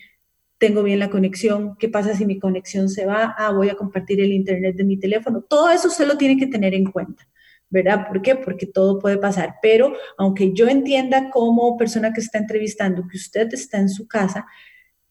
tengo 0.62 0.84
bien 0.84 1.00
la 1.00 1.10
conexión, 1.10 1.74
qué 1.76 1.88
pasa 1.88 2.14
si 2.14 2.24
mi 2.24 2.38
conexión 2.38 2.88
se 2.88 3.04
va, 3.04 3.34
ah, 3.36 3.50
voy 3.50 3.68
a 3.68 3.74
compartir 3.74 4.20
el 4.20 4.32
internet 4.32 4.76
de 4.76 4.84
mi 4.84 4.96
teléfono, 4.96 5.42
todo 5.42 5.68
eso 5.70 5.88
usted 5.88 6.06
lo 6.06 6.16
tiene 6.16 6.36
que 6.36 6.46
tener 6.46 6.72
en 6.72 6.84
cuenta. 6.84 7.26
¿verdad? 7.68 8.06
¿Por 8.06 8.20
qué? 8.20 8.36
Porque 8.36 8.66
todo 8.66 8.98
puede 8.98 9.16
pasar. 9.16 9.54
Pero 9.62 9.94
aunque 10.18 10.52
yo 10.52 10.68
entienda 10.68 11.30
como 11.30 11.76
persona 11.78 12.12
que 12.12 12.20
está 12.20 12.38
entrevistando 12.38 13.08
que 13.10 13.16
usted 13.16 13.48
está 13.52 13.78
en 13.78 13.88
su 13.88 14.06
casa, 14.06 14.46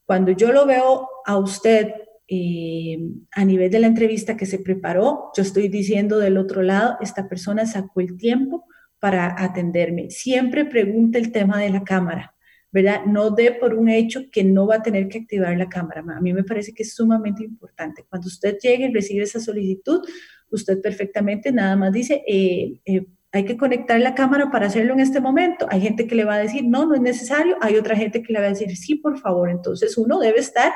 cuando 0.05 0.31
yo 0.31 0.53
lo 0.53 0.67
veo 0.67 1.09
a 1.25 1.37
usted 1.37 1.91
eh, 2.27 2.99
a 3.31 3.43
nivel 3.43 3.71
de 3.71 3.79
la 3.79 3.87
entrevista 3.87 4.37
que 4.37 4.45
se 4.45 4.59
preparó, 4.59 5.31
yo 5.35 5.41
estoy 5.41 5.69
diciendo 5.69 6.19
del 6.19 6.37
otro 6.37 6.61
lado, 6.61 6.97
esta 7.01 7.27
persona 7.27 7.65
sacó 7.65 7.99
el 7.99 8.15
tiempo 8.15 8.65
para 8.99 9.35
atenderme. 9.43 10.11
Siempre 10.11 10.63
pregunte 10.63 11.17
el 11.17 11.31
tema 11.31 11.59
de 11.59 11.71
la 11.71 11.83
cámara. 11.83 12.35
¿Verdad? 12.71 13.05
No 13.05 13.31
dé 13.31 13.51
por 13.51 13.73
un 13.73 13.89
hecho 13.89 14.21
que 14.31 14.43
no 14.43 14.65
va 14.65 14.75
a 14.75 14.81
tener 14.81 15.07
que 15.07 15.19
activar 15.19 15.57
la 15.57 15.69
cámara. 15.69 16.03
A 16.15 16.21
mí 16.21 16.33
me 16.33 16.43
parece 16.43 16.73
que 16.73 16.83
es 16.83 16.95
sumamente 16.95 17.43
importante. 17.43 18.05
Cuando 18.09 18.27
usted 18.27 18.57
llegue 18.61 18.85
y 18.85 18.93
recibe 18.93 19.23
esa 19.23 19.39
solicitud, 19.39 20.01
usted 20.49 20.81
perfectamente 20.81 21.51
nada 21.51 21.75
más 21.75 21.91
dice, 21.91 22.23
eh, 22.27 22.79
eh, 22.85 23.05
hay 23.33 23.45
que 23.45 23.57
conectar 23.57 23.99
la 23.99 24.13
cámara 24.13 24.51
para 24.51 24.67
hacerlo 24.67 24.93
en 24.93 24.99
este 24.99 25.21
momento. 25.21 25.65
Hay 25.69 25.81
gente 25.81 26.05
que 26.05 26.15
le 26.15 26.25
va 26.25 26.35
a 26.35 26.39
decir, 26.39 26.65
no, 26.65 26.85
no 26.85 26.95
es 26.95 27.01
necesario. 27.01 27.57
Hay 27.61 27.77
otra 27.77 27.95
gente 27.95 28.21
que 28.21 28.33
le 28.33 28.39
va 28.39 28.45
a 28.45 28.49
decir, 28.49 28.75
sí, 28.75 28.95
por 28.95 29.19
favor. 29.19 29.49
Entonces 29.49 29.97
uno 29.97 30.19
debe 30.19 30.39
estar 30.39 30.73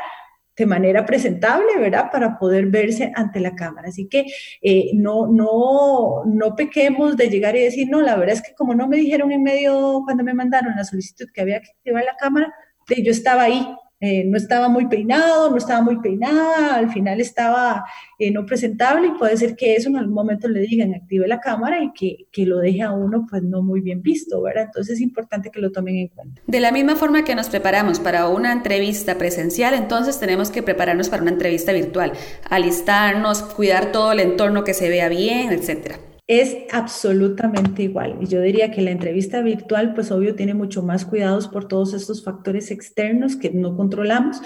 de 0.56 0.66
manera 0.66 1.06
presentable, 1.06 1.78
¿verdad? 1.78 2.10
Para 2.12 2.38
poder 2.38 2.68
verse 2.68 3.12
ante 3.16 3.40
la 3.40 3.56
cámara. 3.56 3.90
Así 3.90 4.08
que 4.08 4.26
eh, 4.62 4.92
no, 4.94 5.28
no, 5.28 6.24
no 6.26 6.56
pequemos 6.56 7.18
de 7.18 7.30
llegar 7.30 7.56
y 7.56 7.62
decir, 7.62 7.90
no, 7.90 8.02
la 8.02 8.16
verdad 8.16 8.36
es 8.36 8.42
que 8.42 8.56
como 8.56 8.74
no 8.74 8.88
me 8.88 8.98
dijeron 8.98 9.32
en 9.32 9.44
medio, 9.44 10.02
cuando 10.06 10.24
me 10.24 10.34
mandaron 10.34 10.76
la 10.76 10.84
solicitud 10.84 11.28
que 11.34 11.42
había 11.42 11.62
que 11.62 11.72
activar 11.72 12.04
la 12.06 12.16
cámara, 12.18 12.54
yo 12.88 13.12
estaba 13.12 13.44
ahí, 13.44 13.68
eh, 14.02 14.26
no 14.26 14.38
estaba 14.38 14.68
muy 14.68 14.88
peinado, 14.88 15.50
no 15.50 15.58
estaba 15.58 15.82
muy 15.82 16.00
peinada, 16.02 16.76
al 16.76 16.92
final 16.92 17.22
estaba 17.22 17.86
eh, 18.20 18.30
no 18.30 18.46
presentable 18.46 19.08
y 19.08 19.12
puede 19.12 19.38
ser 19.38 19.56
que 19.56 19.76
eso 19.76 19.88
en 19.88 19.96
algún 19.96 20.14
momento 20.14 20.50
le 20.50 20.60
digan 20.60 20.94
active 20.94 21.28
la 21.28 21.40
cámara 21.40 21.82
y 21.82 21.94
que, 21.94 22.28
que, 22.32 22.46
lo 22.46 22.60
deje 22.60 22.82
a 22.82 22.92
uno 22.92 23.26
pues 23.30 23.42
no 23.42 23.62
muy 23.62 23.80
bien 23.80 24.02
visto, 24.02 24.42
¿verdad? 24.42 24.66
Entonces 24.66 24.96
es 24.96 25.02
importante 25.02 25.50
que 25.50 25.62
lo 25.62 25.72
tomen 25.72 25.96
en 25.96 26.08
cuenta. 26.10 26.42
De 26.46 26.60
la 26.60 26.74
misma 26.74 26.98
forma 26.98 27.24
que 27.24 27.36
nos 27.36 27.48
preparamos 27.48 28.00
para 28.00 28.28
una 28.28 28.52
entrevista 28.52 29.18
presencial, 29.18 29.74
entonces 29.74 30.20
tenemos 30.20 30.52
que 30.52 30.62
prepararnos 30.62 31.08
para 31.08 31.22
una 31.22 31.32
entrevista 31.32 31.72
virtual, 31.72 32.12
alistarnos, 32.50 33.44
cuidar 33.44 33.94
todo 33.94 34.12
el 34.12 34.20
entorno 34.20 34.66
que 34.66 34.74
se 34.74 34.90
vea 34.90 35.08
bien, 35.08 35.52
etcétera 35.52 35.98
es 36.28 36.58
absolutamente 36.72 37.84
igual. 37.84 38.18
Y 38.22 38.28
yo 38.28 38.42
diría 38.42 38.72
que 38.72 38.82
la 38.82 38.92
entrevista 38.92 39.42
virtual, 39.42 39.94
pues 39.94 40.12
obvio, 40.12 40.36
tiene 40.36 40.54
mucho 40.54 40.82
más 40.82 41.06
cuidados 41.06 41.48
por 41.48 41.68
todos 41.68 41.94
estos 41.94 42.24
factores 42.24 42.72
externos 42.72 43.36
que 43.36 43.52
no 43.52 43.76
controlamos, 43.76 44.42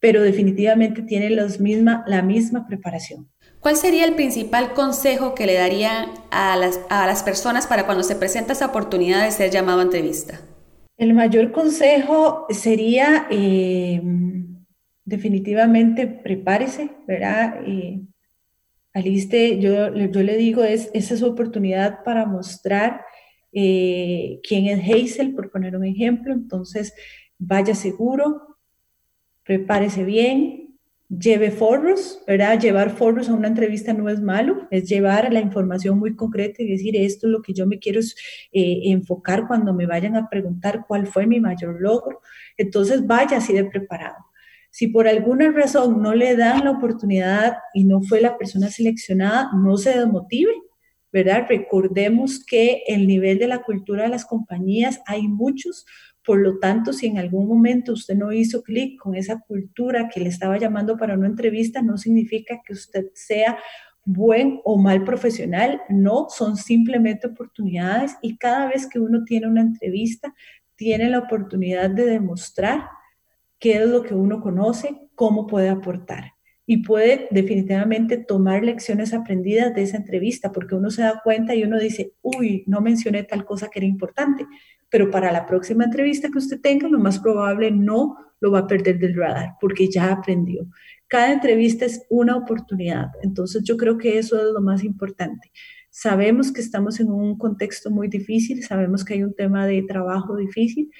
pero 0.00 0.22
definitivamente 0.22 1.02
tiene 1.02 1.30
los 1.30 1.58
misma, 1.58 2.04
la 2.06 2.22
misma 2.22 2.66
preparación. 2.66 3.28
¿Cuál 3.60 3.76
sería 3.76 4.04
el 4.04 4.14
principal 4.14 4.72
consejo 4.74 5.34
que 5.34 5.46
le 5.46 5.54
daría 5.54 6.06
a 6.30 6.56
las, 6.56 6.78
a 6.88 7.06
las 7.06 7.24
personas 7.24 7.66
para 7.66 7.86
cuando 7.86 8.04
se 8.04 8.14
presenta 8.14 8.52
esa 8.52 8.66
oportunidad 8.66 9.24
de 9.24 9.32
ser 9.32 9.50
llamado 9.50 9.80
a 9.80 9.84
entrevista? 9.84 10.40
El 10.96 11.14
mayor 11.14 11.50
consejo 11.50 12.46
sería 12.50 13.26
eh, 13.30 14.00
definitivamente 15.04 16.06
prepárese, 16.06 16.90
¿verdad? 17.06 17.60
Eh, 17.66 18.00
Aliste, 18.94 19.60
yo, 19.60 19.94
yo 19.94 20.22
le 20.22 20.36
digo, 20.36 20.64
es, 20.64 20.90
esa 20.94 21.14
es 21.14 21.20
su 21.20 21.26
oportunidad 21.26 22.02
para 22.04 22.26
mostrar 22.26 23.02
eh, 23.52 24.40
quién 24.42 24.66
es 24.66 24.80
Hazel, 24.82 25.34
por 25.34 25.50
poner 25.50 25.76
un 25.76 25.84
ejemplo. 25.84 26.32
Entonces, 26.32 26.94
vaya 27.38 27.74
seguro, 27.74 28.58
prepárese 29.44 30.04
bien, 30.04 30.78
lleve 31.08 31.50
foros, 31.50 32.22
¿verdad? 32.26 32.60
Llevar 32.60 32.90
foros 32.90 33.28
a 33.28 33.34
una 33.34 33.48
entrevista 33.48 33.92
no 33.92 34.08
es 34.08 34.20
malo, 34.20 34.68
es 34.70 34.88
llevar 34.88 35.32
la 35.32 35.40
información 35.40 35.98
muy 35.98 36.14
concreta 36.16 36.62
y 36.62 36.70
decir, 36.70 36.96
esto 36.96 37.26
es 37.26 37.32
lo 37.32 37.42
que 37.42 37.54
yo 37.54 37.66
me 37.66 37.78
quiero 37.78 38.00
eh, 38.00 38.80
enfocar 38.84 39.46
cuando 39.46 39.72
me 39.72 39.86
vayan 39.86 40.16
a 40.16 40.28
preguntar 40.28 40.84
cuál 40.86 41.06
fue 41.06 41.26
mi 41.26 41.40
mayor 41.40 41.80
logro. 41.80 42.20
Entonces, 42.56 43.06
vaya 43.06 43.38
así 43.38 43.52
de 43.52 43.64
preparado. 43.64 44.27
Si 44.70 44.88
por 44.88 45.08
alguna 45.08 45.50
razón 45.50 46.02
no 46.02 46.14
le 46.14 46.36
dan 46.36 46.64
la 46.64 46.72
oportunidad 46.72 47.56
y 47.74 47.84
no 47.84 48.02
fue 48.02 48.20
la 48.20 48.36
persona 48.36 48.68
seleccionada, 48.68 49.50
no 49.54 49.76
se 49.76 49.98
desmotive, 49.98 50.52
¿verdad? 51.12 51.46
Recordemos 51.48 52.44
que 52.44 52.82
el 52.86 53.06
nivel 53.06 53.38
de 53.38 53.48
la 53.48 53.62
cultura 53.62 54.04
de 54.04 54.10
las 54.10 54.24
compañías 54.24 55.00
hay 55.06 55.26
muchos, 55.26 55.86
por 56.24 56.38
lo 56.40 56.58
tanto, 56.58 56.92
si 56.92 57.06
en 57.06 57.18
algún 57.18 57.48
momento 57.48 57.92
usted 57.92 58.14
no 58.14 58.32
hizo 58.32 58.62
clic 58.62 59.00
con 59.00 59.14
esa 59.14 59.40
cultura 59.40 60.08
que 60.12 60.20
le 60.20 60.28
estaba 60.28 60.58
llamando 60.58 60.96
para 60.98 61.14
una 61.14 61.26
entrevista, 61.26 61.80
no 61.80 61.96
significa 61.96 62.60
que 62.64 62.74
usted 62.74 63.06
sea 63.14 63.58
buen 64.04 64.60
o 64.64 64.78
mal 64.78 65.04
profesional, 65.04 65.82
no, 65.88 66.28
son 66.30 66.56
simplemente 66.56 67.26
oportunidades 67.26 68.16
y 68.22 68.38
cada 68.38 68.68
vez 68.68 68.86
que 68.86 68.98
uno 68.98 69.24
tiene 69.24 69.46
una 69.46 69.60
entrevista, 69.60 70.34
tiene 70.76 71.10
la 71.10 71.18
oportunidad 71.18 71.90
de 71.90 72.06
demostrar 72.06 72.88
qué 73.58 73.82
es 73.82 73.88
lo 73.88 74.02
que 74.02 74.14
uno 74.14 74.40
conoce, 74.40 75.08
cómo 75.14 75.46
puede 75.46 75.68
aportar. 75.68 76.32
Y 76.66 76.82
puede 76.82 77.28
definitivamente 77.30 78.18
tomar 78.18 78.62
lecciones 78.62 79.14
aprendidas 79.14 79.74
de 79.74 79.82
esa 79.82 79.96
entrevista, 79.96 80.52
porque 80.52 80.74
uno 80.74 80.90
se 80.90 81.02
da 81.02 81.20
cuenta 81.24 81.54
y 81.54 81.64
uno 81.64 81.78
dice, 81.78 82.12
uy, 82.20 82.64
no 82.66 82.80
mencioné 82.80 83.22
tal 83.22 83.44
cosa 83.44 83.68
que 83.68 83.78
era 83.78 83.86
importante, 83.86 84.46
pero 84.90 85.10
para 85.10 85.32
la 85.32 85.46
próxima 85.46 85.84
entrevista 85.84 86.28
que 86.30 86.38
usted 86.38 86.60
tenga, 86.60 86.88
lo 86.88 86.98
más 86.98 87.18
probable 87.18 87.70
no 87.70 88.16
lo 88.40 88.50
va 88.50 88.60
a 88.60 88.66
perder 88.66 88.98
del 88.98 89.16
radar, 89.16 89.54
porque 89.60 89.88
ya 89.88 90.12
aprendió. 90.12 90.66
Cada 91.08 91.32
entrevista 91.32 91.86
es 91.86 92.04
una 92.10 92.36
oportunidad, 92.36 93.06
entonces 93.22 93.62
yo 93.64 93.76
creo 93.76 93.96
que 93.96 94.18
eso 94.18 94.36
es 94.36 94.52
lo 94.52 94.60
más 94.60 94.84
importante. 94.84 95.50
Sabemos 95.90 96.52
que 96.52 96.60
estamos 96.60 97.00
en 97.00 97.10
un 97.10 97.38
contexto 97.38 97.90
muy 97.90 98.08
difícil, 98.08 98.62
sabemos 98.62 99.04
que 99.04 99.14
hay 99.14 99.22
un 99.22 99.34
tema 99.34 99.66
de 99.66 99.82
trabajo 99.82 100.36
difícil, 100.36 100.90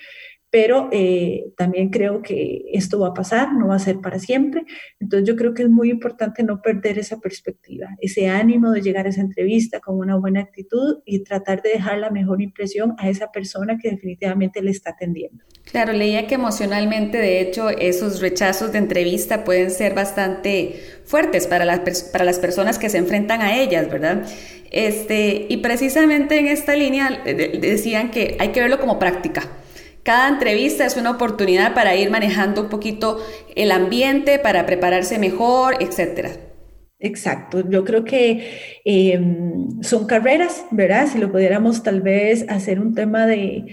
pero 0.51 0.89
eh, 0.93 1.53
también 1.57 1.91
creo 1.91 2.23
que 2.23 2.65
esto 2.73 2.99
va 3.01 3.09
a 3.09 3.15
pasar, 3.15 3.53
no 3.53 3.69
va 3.69 3.75
a 3.75 3.81
ser 3.81 4.01
para 4.01 4.19
siempre. 4.19 4.65
Entonces 4.99 5.29
yo 5.29 5.37
creo 5.37 5.53
que 5.53 5.63
es 5.63 5.69
muy 5.69 5.91
importante 5.91 6.43
no 6.43 6.63
perder 6.63 6.99
esa 6.99 7.21
perspectiva, 7.21 7.89
ese 8.01 8.29
ánimo 8.29 8.71
de 8.71 8.81
llegar 8.81 9.07
a 9.07 9.11
esa 9.11 9.21
entrevista 9.21 9.81
con 9.81 9.99
una 9.99 10.17
buena 10.17 10.41
actitud 10.41 11.01
y 11.05 11.23
tratar 11.23 11.61
de 11.61 11.71
dejar 11.71 11.99
la 11.99 12.11
mejor 12.11 12.41
impresión 12.41 12.95
a 12.99 13.11
esa 13.11 13.31
persona 13.31 13.77
que 13.77 13.91
definitivamente 13.91 14.63
le 14.63 14.71
está 14.71 14.91
atendiendo. 14.91 15.45
Claro, 15.71 15.93
leía 15.93 16.27
que 16.27 16.37
emocionalmente, 16.37 17.19
de 17.19 17.41
hecho, 17.43 17.69
esos 17.69 18.23
rechazos 18.23 18.73
de 18.73 18.79
entrevista 18.79 19.45
pueden 19.45 19.71
ser 19.71 19.95
bastante 19.95 20.81
fuertes 21.05 21.47
para 21.47 21.67
las, 21.67 22.05
para 22.05 22.25
las 22.25 22.39
personas 22.39 22.79
que 22.79 22.89
se 22.89 22.97
enfrentan 22.97 23.43
a 23.43 23.55
ellas, 23.59 23.91
¿verdad? 23.91 24.27
Este, 24.71 25.47
y 25.49 25.59
precisamente 25.59 26.39
en 26.39 26.47
esta 26.47 26.75
línea 26.75 27.23
decían 27.25 28.11
que 28.11 28.37
hay 28.39 28.49
que 28.49 28.61
verlo 28.61 28.79
como 28.79 28.99
práctica 28.99 29.43
cada 30.09 30.31
entrevista 30.31 30.87
es 30.87 30.97
una 30.97 31.11
oportunidad 31.11 31.75
para 31.75 31.95
ir 31.95 32.11
manejando 32.11 32.63
un 32.63 32.71
poquito 32.71 33.19
el 33.55 33.71
ambiente, 33.71 34.39
para 34.39 34.65
prepararse 34.65 35.19
mejor, 35.19 35.77
etcétera. 35.81 36.31
Exacto, 36.99 37.69
yo 37.69 37.85
creo 37.85 38.05
que 38.05 38.81
em, 38.87 39.83
son 39.83 40.07
carreras, 40.07 40.65
¿verdad? 40.71 41.09
Si 41.09 41.19
lo 41.19 41.31
pudiéramos 41.31 41.83
tal 41.83 42.01
vez 42.01 42.47
hacer 42.49 42.81
un 42.81 42.95
tema 42.95 43.27
de 43.27 43.67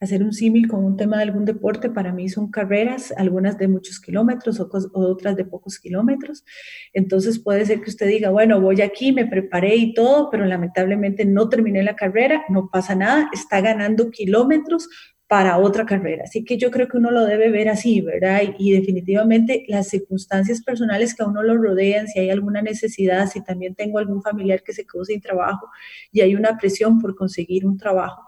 hacer 0.00 0.22
un 0.22 0.32
símil 0.32 0.68
con 0.68 0.84
un 0.84 0.96
tema 0.96 1.16
de 1.16 1.24
algún 1.24 1.44
deporte, 1.44 1.90
para 1.90 2.12
mí 2.12 2.28
son 2.28 2.50
carreras, 2.50 3.12
algunas 3.16 3.58
de 3.58 3.68
muchos 3.68 4.00
kilómetros 4.00 4.60
o, 4.60 4.68
otras 4.92 5.36
de 5.36 5.44
pocos 5.44 5.78
kilómetros. 5.78 6.44
Entonces 6.92 7.38
puede 7.38 7.66
ser 7.66 7.80
que 7.80 7.90
usted 7.90 8.06
diga, 8.06 8.30
bueno, 8.30 8.60
voy 8.60 8.80
aquí, 8.82 9.12
me 9.12 9.26
preparé 9.26 9.76
y 9.76 9.94
todo, 9.94 10.30
pero 10.30 10.44
lamentablemente 10.44 11.24
no 11.24 11.48
terminé 11.48 11.82
la 11.82 11.96
carrera, 11.96 12.44
no 12.48 12.68
pasa 12.70 12.94
nada, 12.94 13.30
está 13.32 13.60
ganando 13.60 14.10
kilómetros 14.10 14.88
para 15.26 15.58
otra 15.58 15.86
carrera. 15.86 16.24
Así 16.24 16.44
que 16.44 16.58
yo 16.58 16.70
creo 16.70 16.86
que 16.86 16.98
uno 16.98 17.10
lo 17.10 17.24
debe 17.24 17.50
ver 17.50 17.68
así, 17.70 18.00
¿verdad? 18.02 18.42
Y, 18.58 18.72
definitivamente 18.72 19.64
las 19.68 19.88
circunstancias 19.88 20.62
personales 20.62 21.14
que 21.14 21.22
a 21.22 21.26
uno 21.26 21.42
lo 21.42 21.56
rodean, 21.56 22.08
si 22.08 22.18
hay 22.20 22.30
alguna 22.30 22.60
necesidad, 22.62 23.28
si 23.28 23.42
también 23.42 23.74
tengo 23.74 23.98
algún 23.98 24.22
familiar 24.22 24.62
que 24.62 24.74
se 24.74 24.84
quedó 24.84 25.04
sin 25.04 25.20
trabajo 25.20 25.68
y 26.12 26.20
hay 26.20 26.34
una 26.34 26.58
presión 26.58 27.00
por 27.00 27.16
conseguir 27.16 27.66
un 27.66 27.78
trabajo, 27.78 28.22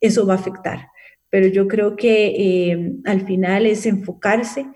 eso 0.00 0.26
va 0.26 0.34
a 0.34 0.36
afectar 0.36 0.88
pero 1.36 1.48
yo 1.48 1.68
creo 1.68 1.96
que 1.96 2.28
eh, 2.28 2.92
al 3.04 3.26
final 3.26 3.66
es 3.66 3.84
enfocarse, 3.84 4.68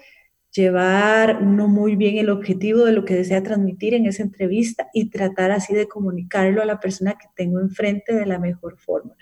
llevar 0.52 1.42
uno 1.42 1.68
muy 1.68 1.96
bien 1.96 2.18
el 2.18 2.28
objetivo 2.28 2.84
de 2.84 2.92
lo 2.92 3.06
que 3.06 3.14
desea 3.14 3.42
transmitir 3.42 3.94
en 3.94 4.04
esa 4.04 4.24
entrevista 4.24 4.90
y 4.92 5.08
tratar 5.08 5.52
así 5.52 5.72
de 5.72 5.88
comunicarlo 5.88 6.60
a 6.60 6.66
la 6.66 6.78
persona 6.78 7.14
que 7.14 7.28
tengo 7.34 7.60
enfrente 7.60 8.14
de 8.14 8.26
la 8.26 8.38
mejor 8.38 8.76
forma. 8.76 9.16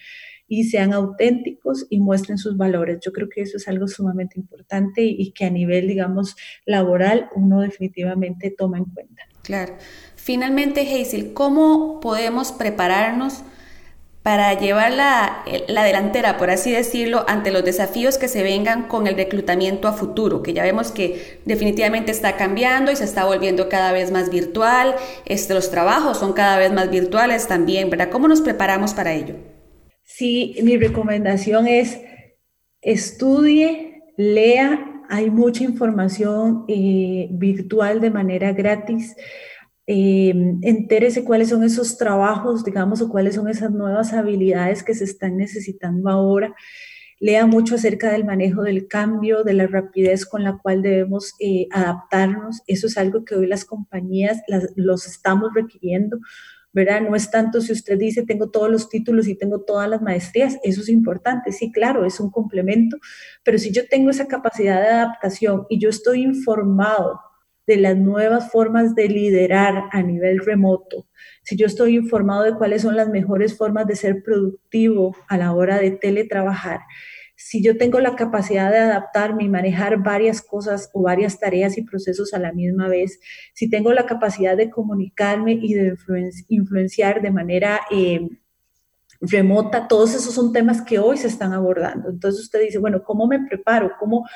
Y 0.48 0.64
sean 0.64 0.92
auténticos 0.92 1.86
y 1.90 2.00
muestren 2.00 2.38
sus 2.38 2.56
valores. 2.56 2.98
Yo 3.04 3.12
creo 3.12 3.28
que 3.28 3.42
eso 3.42 3.58
es 3.58 3.68
algo 3.68 3.86
sumamente 3.86 4.40
importante 4.40 5.04
y 5.04 5.30
que 5.30 5.44
a 5.44 5.50
nivel, 5.50 5.86
digamos, 5.86 6.34
laboral 6.66 7.28
uno 7.36 7.60
definitivamente 7.60 8.50
toma 8.50 8.78
en 8.78 8.86
cuenta. 8.86 9.22
Claro. 9.42 9.76
Finalmente, 10.16 10.80
Hazel, 10.80 11.34
¿cómo 11.34 12.00
podemos 12.00 12.50
prepararnos? 12.50 13.44
Para 14.28 14.60
llevar 14.60 14.92
la, 14.92 15.42
delantera, 15.68 16.36
por 16.36 16.50
así 16.50 16.70
decirlo, 16.70 17.24
ante 17.28 17.50
los 17.50 17.64
desafíos 17.64 18.18
que 18.18 18.28
se 18.28 18.42
vengan 18.42 18.86
con 18.86 19.06
el 19.06 19.16
reclutamiento 19.16 19.88
a 19.88 19.94
futuro, 19.94 20.42
que 20.42 20.52
ya 20.52 20.64
vemos 20.64 20.92
que 20.92 21.40
definitivamente 21.46 22.12
está 22.12 22.36
cambiando 22.36 22.92
y 22.92 22.96
se 22.96 23.04
está 23.04 23.24
volviendo 23.24 23.70
cada 23.70 23.90
vez 23.90 24.12
más 24.12 24.28
virtual, 24.28 24.96
este, 25.24 25.54
los 25.54 25.70
trabajos 25.70 26.18
son 26.18 26.34
cada 26.34 26.58
vez 26.58 26.70
más 26.74 26.90
virtuales 26.90 27.48
también, 27.48 27.88
¿verdad? 27.88 28.10
¿Cómo 28.10 28.28
nos 28.28 28.42
preparamos 28.42 28.92
para 28.92 29.14
ello? 29.14 29.36
Sí, 30.02 30.56
mi 30.62 30.76
recomendación 30.76 31.66
es 31.66 31.98
estudie, 32.82 34.02
lea, 34.18 35.04
hay 35.08 35.30
mucha 35.30 35.64
información 35.64 36.66
eh, 36.68 37.28
virtual 37.30 38.02
de 38.02 38.10
manera 38.10 38.52
gratis 38.52 39.16
eh, 39.90 40.34
entérese 40.60 41.24
cuáles 41.24 41.48
son 41.48 41.64
esos 41.64 41.96
trabajos, 41.96 42.62
digamos, 42.62 43.00
o 43.00 43.08
cuáles 43.08 43.36
son 43.36 43.48
esas 43.48 43.70
nuevas 43.70 44.12
habilidades 44.12 44.82
que 44.82 44.94
se 44.94 45.04
están 45.04 45.38
necesitando 45.38 46.10
ahora. 46.10 46.54
Lea 47.20 47.46
mucho 47.46 47.76
acerca 47.76 48.12
del 48.12 48.26
manejo 48.26 48.62
del 48.62 48.86
cambio, 48.86 49.44
de 49.44 49.54
la 49.54 49.66
rapidez 49.66 50.26
con 50.26 50.44
la 50.44 50.58
cual 50.58 50.82
debemos 50.82 51.32
eh, 51.40 51.68
adaptarnos. 51.70 52.60
Eso 52.66 52.86
es 52.86 52.98
algo 52.98 53.24
que 53.24 53.34
hoy 53.34 53.46
las 53.46 53.64
compañías 53.64 54.42
los 54.76 55.06
estamos 55.06 55.54
requiriendo. 55.54 56.18
¿verdad? 56.70 57.00
No 57.00 57.16
es 57.16 57.30
tanto 57.30 57.62
si 57.62 57.72
usted 57.72 57.98
dice 57.98 58.26
tengo 58.26 58.50
todos 58.50 58.70
los 58.70 58.90
títulos 58.90 59.26
y 59.26 59.36
tengo 59.36 59.62
todas 59.62 59.88
las 59.88 60.02
maestrías, 60.02 60.58
eso 60.62 60.82
es 60.82 60.90
importante, 60.90 61.50
sí, 61.50 61.72
claro, 61.72 62.04
es 62.04 62.20
un 62.20 62.30
complemento, 62.30 62.98
pero 63.42 63.58
si 63.58 63.72
yo 63.72 63.88
tengo 63.88 64.10
esa 64.10 64.28
capacidad 64.28 64.80
de 64.82 64.88
adaptación 64.88 65.64
y 65.70 65.80
yo 65.80 65.88
estoy 65.88 66.22
informado 66.22 67.20
de 67.68 67.76
las 67.76 67.96
nuevas 67.96 68.50
formas 68.50 68.94
de 68.94 69.08
liderar 69.08 69.84
a 69.92 70.02
nivel 70.02 70.40
remoto, 70.40 71.06
si 71.42 71.56
yo 71.56 71.66
estoy 71.66 71.96
informado 71.96 72.42
de 72.42 72.54
cuáles 72.54 72.82
son 72.82 72.96
las 72.96 73.08
mejores 73.08 73.56
formas 73.56 73.86
de 73.86 73.94
ser 73.94 74.22
productivo 74.22 75.14
a 75.28 75.36
la 75.36 75.52
hora 75.52 75.78
de 75.78 75.92
teletrabajar, 75.92 76.80
si 77.36 77.62
yo 77.62 77.76
tengo 77.76 78.00
la 78.00 78.16
capacidad 78.16 78.72
de 78.72 78.78
adaptarme 78.78 79.44
y 79.44 79.48
manejar 79.48 80.02
varias 80.02 80.42
cosas 80.42 80.90
o 80.92 81.02
varias 81.02 81.38
tareas 81.38 81.78
y 81.78 81.82
procesos 81.82 82.34
a 82.34 82.38
la 82.38 82.52
misma 82.52 82.88
vez, 82.88 83.20
si 83.54 83.70
tengo 83.70 83.92
la 83.92 84.06
capacidad 84.06 84.56
de 84.56 84.70
comunicarme 84.70 85.52
y 85.52 85.74
de 85.74 85.94
influenciar 86.48 87.22
de 87.22 87.30
manera 87.30 87.82
eh, 87.92 88.28
remota, 89.20 89.88
todos 89.88 90.14
esos 90.14 90.34
son 90.34 90.52
temas 90.52 90.82
que 90.82 90.98
hoy 90.98 91.16
se 91.16 91.28
están 91.28 91.52
abordando. 91.52 92.08
Entonces 92.08 92.42
usted 92.42 92.60
dice, 92.60 92.78
bueno, 92.78 93.02
¿cómo 93.04 93.26
me 93.26 93.46
preparo? 93.46 93.92
¿Cómo, 94.00 94.26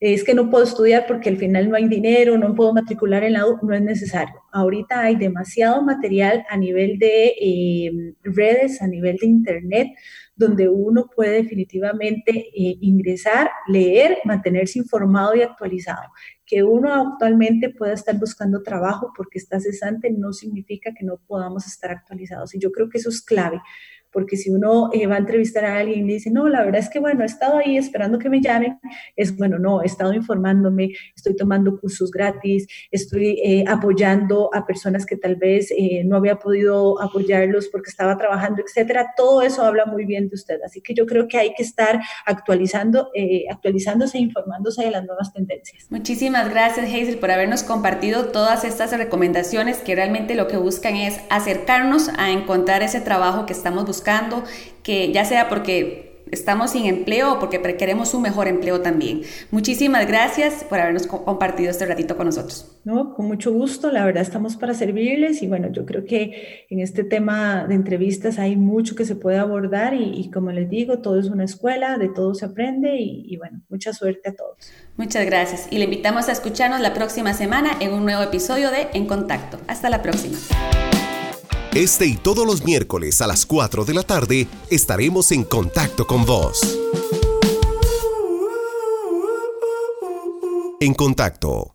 es 0.00 0.24
que 0.24 0.34
no 0.34 0.50
puedo 0.50 0.64
estudiar 0.64 1.06
porque 1.06 1.30
al 1.30 1.36
final 1.36 1.70
no 1.70 1.76
hay 1.76 1.88
dinero, 1.88 2.36
no 2.36 2.54
puedo 2.54 2.74
matricular 2.74 3.24
en 3.24 3.34
la 3.34 3.46
U, 3.46 3.58
no 3.62 3.74
es 3.74 3.82
necesario. 3.82 4.34
Ahorita 4.52 5.00
hay 5.00 5.16
demasiado 5.16 5.82
material 5.82 6.44
a 6.50 6.56
nivel 6.56 6.98
de 6.98 7.34
eh, 7.40 8.14
redes, 8.22 8.82
a 8.82 8.86
nivel 8.86 9.16
de 9.16 9.26
Internet, 9.26 9.88
donde 10.36 10.68
uno 10.68 11.08
puede 11.14 11.42
definitivamente 11.42 12.30
eh, 12.32 12.76
ingresar, 12.80 13.50
leer, 13.68 14.18
mantenerse 14.24 14.78
informado 14.78 15.36
y 15.36 15.42
actualizado. 15.42 16.10
Que 16.44 16.62
uno 16.62 16.92
actualmente 16.92 17.70
pueda 17.70 17.94
estar 17.94 18.18
buscando 18.18 18.62
trabajo 18.62 19.12
porque 19.16 19.38
está 19.38 19.60
cesante 19.60 20.10
no 20.10 20.32
significa 20.32 20.92
que 20.92 21.04
no 21.04 21.18
podamos 21.26 21.66
estar 21.66 21.90
actualizados. 21.90 22.54
Y 22.54 22.58
yo 22.58 22.72
creo 22.72 22.90
que 22.90 22.98
eso 22.98 23.08
es 23.08 23.22
clave 23.22 23.60
porque 24.14 24.36
si 24.36 24.48
uno 24.48 24.90
eh, 24.92 25.08
va 25.08 25.16
a 25.16 25.18
entrevistar 25.18 25.64
a 25.64 25.78
alguien 25.78 26.08
y 26.08 26.14
dice, 26.14 26.30
no, 26.30 26.48
la 26.48 26.64
verdad 26.64 26.80
es 26.80 26.88
que, 26.88 27.00
bueno, 27.00 27.24
he 27.24 27.26
estado 27.26 27.58
ahí 27.58 27.76
esperando 27.76 28.18
que 28.20 28.30
me 28.30 28.40
llamen, 28.40 28.78
es, 29.16 29.36
bueno, 29.36 29.58
no, 29.58 29.82
he 29.82 29.86
estado 29.86 30.14
informándome, 30.14 30.92
estoy 31.16 31.34
tomando 31.34 31.78
cursos 31.80 32.12
gratis, 32.12 32.68
estoy 32.92 33.40
eh, 33.44 33.64
apoyando 33.66 34.50
a 34.54 34.64
personas 34.64 35.04
que 35.04 35.16
tal 35.16 35.34
vez 35.34 35.72
eh, 35.76 36.04
no 36.04 36.16
había 36.16 36.36
podido 36.36 37.02
apoyarlos 37.02 37.68
porque 37.68 37.90
estaba 37.90 38.16
trabajando, 38.16 38.62
etcétera. 38.62 39.12
Todo 39.16 39.42
eso 39.42 39.64
habla 39.64 39.84
muy 39.84 40.06
bien 40.06 40.28
de 40.28 40.36
usted. 40.36 40.60
Así 40.64 40.80
que 40.80 40.94
yo 40.94 41.06
creo 41.06 41.26
que 41.26 41.38
hay 41.38 41.52
que 41.54 41.64
estar 41.64 42.00
actualizando, 42.24 43.10
actualizándose 43.50 44.18
e 44.18 44.20
informándose 44.20 44.84
de 44.84 44.92
las 44.92 45.04
nuevas 45.04 45.32
tendencias. 45.32 45.86
Muchísimas 45.90 46.48
gracias, 46.50 46.86
Hazel, 46.86 47.18
por 47.18 47.32
habernos 47.32 47.64
compartido 47.64 48.26
todas 48.26 48.64
estas 48.64 48.96
recomendaciones 48.96 49.78
que 49.78 49.96
realmente 49.96 50.36
lo 50.36 50.46
que 50.46 50.56
buscan 50.56 50.94
es 50.94 51.20
acercarnos 51.30 52.10
a 52.16 52.30
encontrar 52.30 52.82
ese 52.84 53.00
trabajo 53.00 53.46
que 53.46 53.52
estamos 53.52 53.84
buscando 53.84 54.03
buscando, 54.04 54.44
que 54.82 55.12
ya 55.12 55.24
sea 55.24 55.48
porque 55.48 56.12
estamos 56.30 56.72
sin 56.72 56.86
empleo 56.86 57.34
o 57.34 57.38
porque 57.38 57.60
queremos 57.76 58.12
un 58.12 58.22
mejor 58.22 58.48
empleo 58.48 58.80
también. 58.80 59.22
Muchísimas 59.50 60.06
gracias 60.06 60.64
por 60.64 60.78
habernos 60.78 61.06
compartido 61.06 61.70
este 61.70 61.86
ratito 61.86 62.16
con 62.16 62.26
nosotros. 62.26 62.78
No, 62.84 63.14
con 63.14 63.26
mucho 63.26 63.52
gusto, 63.52 63.90
la 63.90 64.04
verdad 64.04 64.22
estamos 64.22 64.56
para 64.56 64.74
servirles 64.74 65.42
y 65.42 65.46
bueno, 65.46 65.68
yo 65.70 65.86
creo 65.86 66.04
que 66.04 66.66
en 66.68 66.80
este 66.80 67.04
tema 67.04 67.66
de 67.66 67.74
entrevistas 67.74 68.38
hay 68.38 68.56
mucho 68.56 68.94
que 68.94 69.04
se 69.04 69.16
puede 69.16 69.38
abordar 69.38 69.94
y, 69.94 70.30
como 70.30 70.50
les 70.50 70.68
digo, 70.68 70.98
todo 70.98 71.18
es 71.18 71.26
una 71.26 71.44
escuela, 71.44 71.96
de 71.96 72.08
todo 72.08 72.34
se 72.34 72.44
aprende 72.44 72.96
y, 72.96 73.24
y 73.26 73.36
bueno, 73.36 73.62
mucha 73.68 73.92
suerte 73.92 74.30
a 74.30 74.34
todos. 74.34 74.56
Muchas 74.96 75.24
gracias 75.24 75.68
y 75.70 75.78
le 75.78 75.84
invitamos 75.84 76.28
a 76.28 76.32
escucharnos 76.32 76.80
la 76.80 76.92
próxima 76.92 77.32
semana 77.32 77.70
en 77.80 77.92
un 77.92 78.04
nuevo 78.04 78.22
episodio 78.22 78.70
de 78.70 78.88
En 78.92 79.06
Contacto. 79.06 79.58
Hasta 79.68 79.88
la 79.88 80.02
próxima. 80.02 80.36
Este 81.74 82.06
y 82.06 82.14
todos 82.14 82.46
los 82.46 82.64
miércoles 82.64 83.20
a 83.20 83.26
las 83.26 83.44
4 83.46 83.84
de 83.84 83.94
la 83.94 84.04
tarde 84.04 84.46
estaremos 84.70 85.32
en 85.32 85.42
contacto 85.42 86.06
con 86.06 86.24
vos. 86.24 86.60
En 90.78 90.94
contacto 90.94 91.73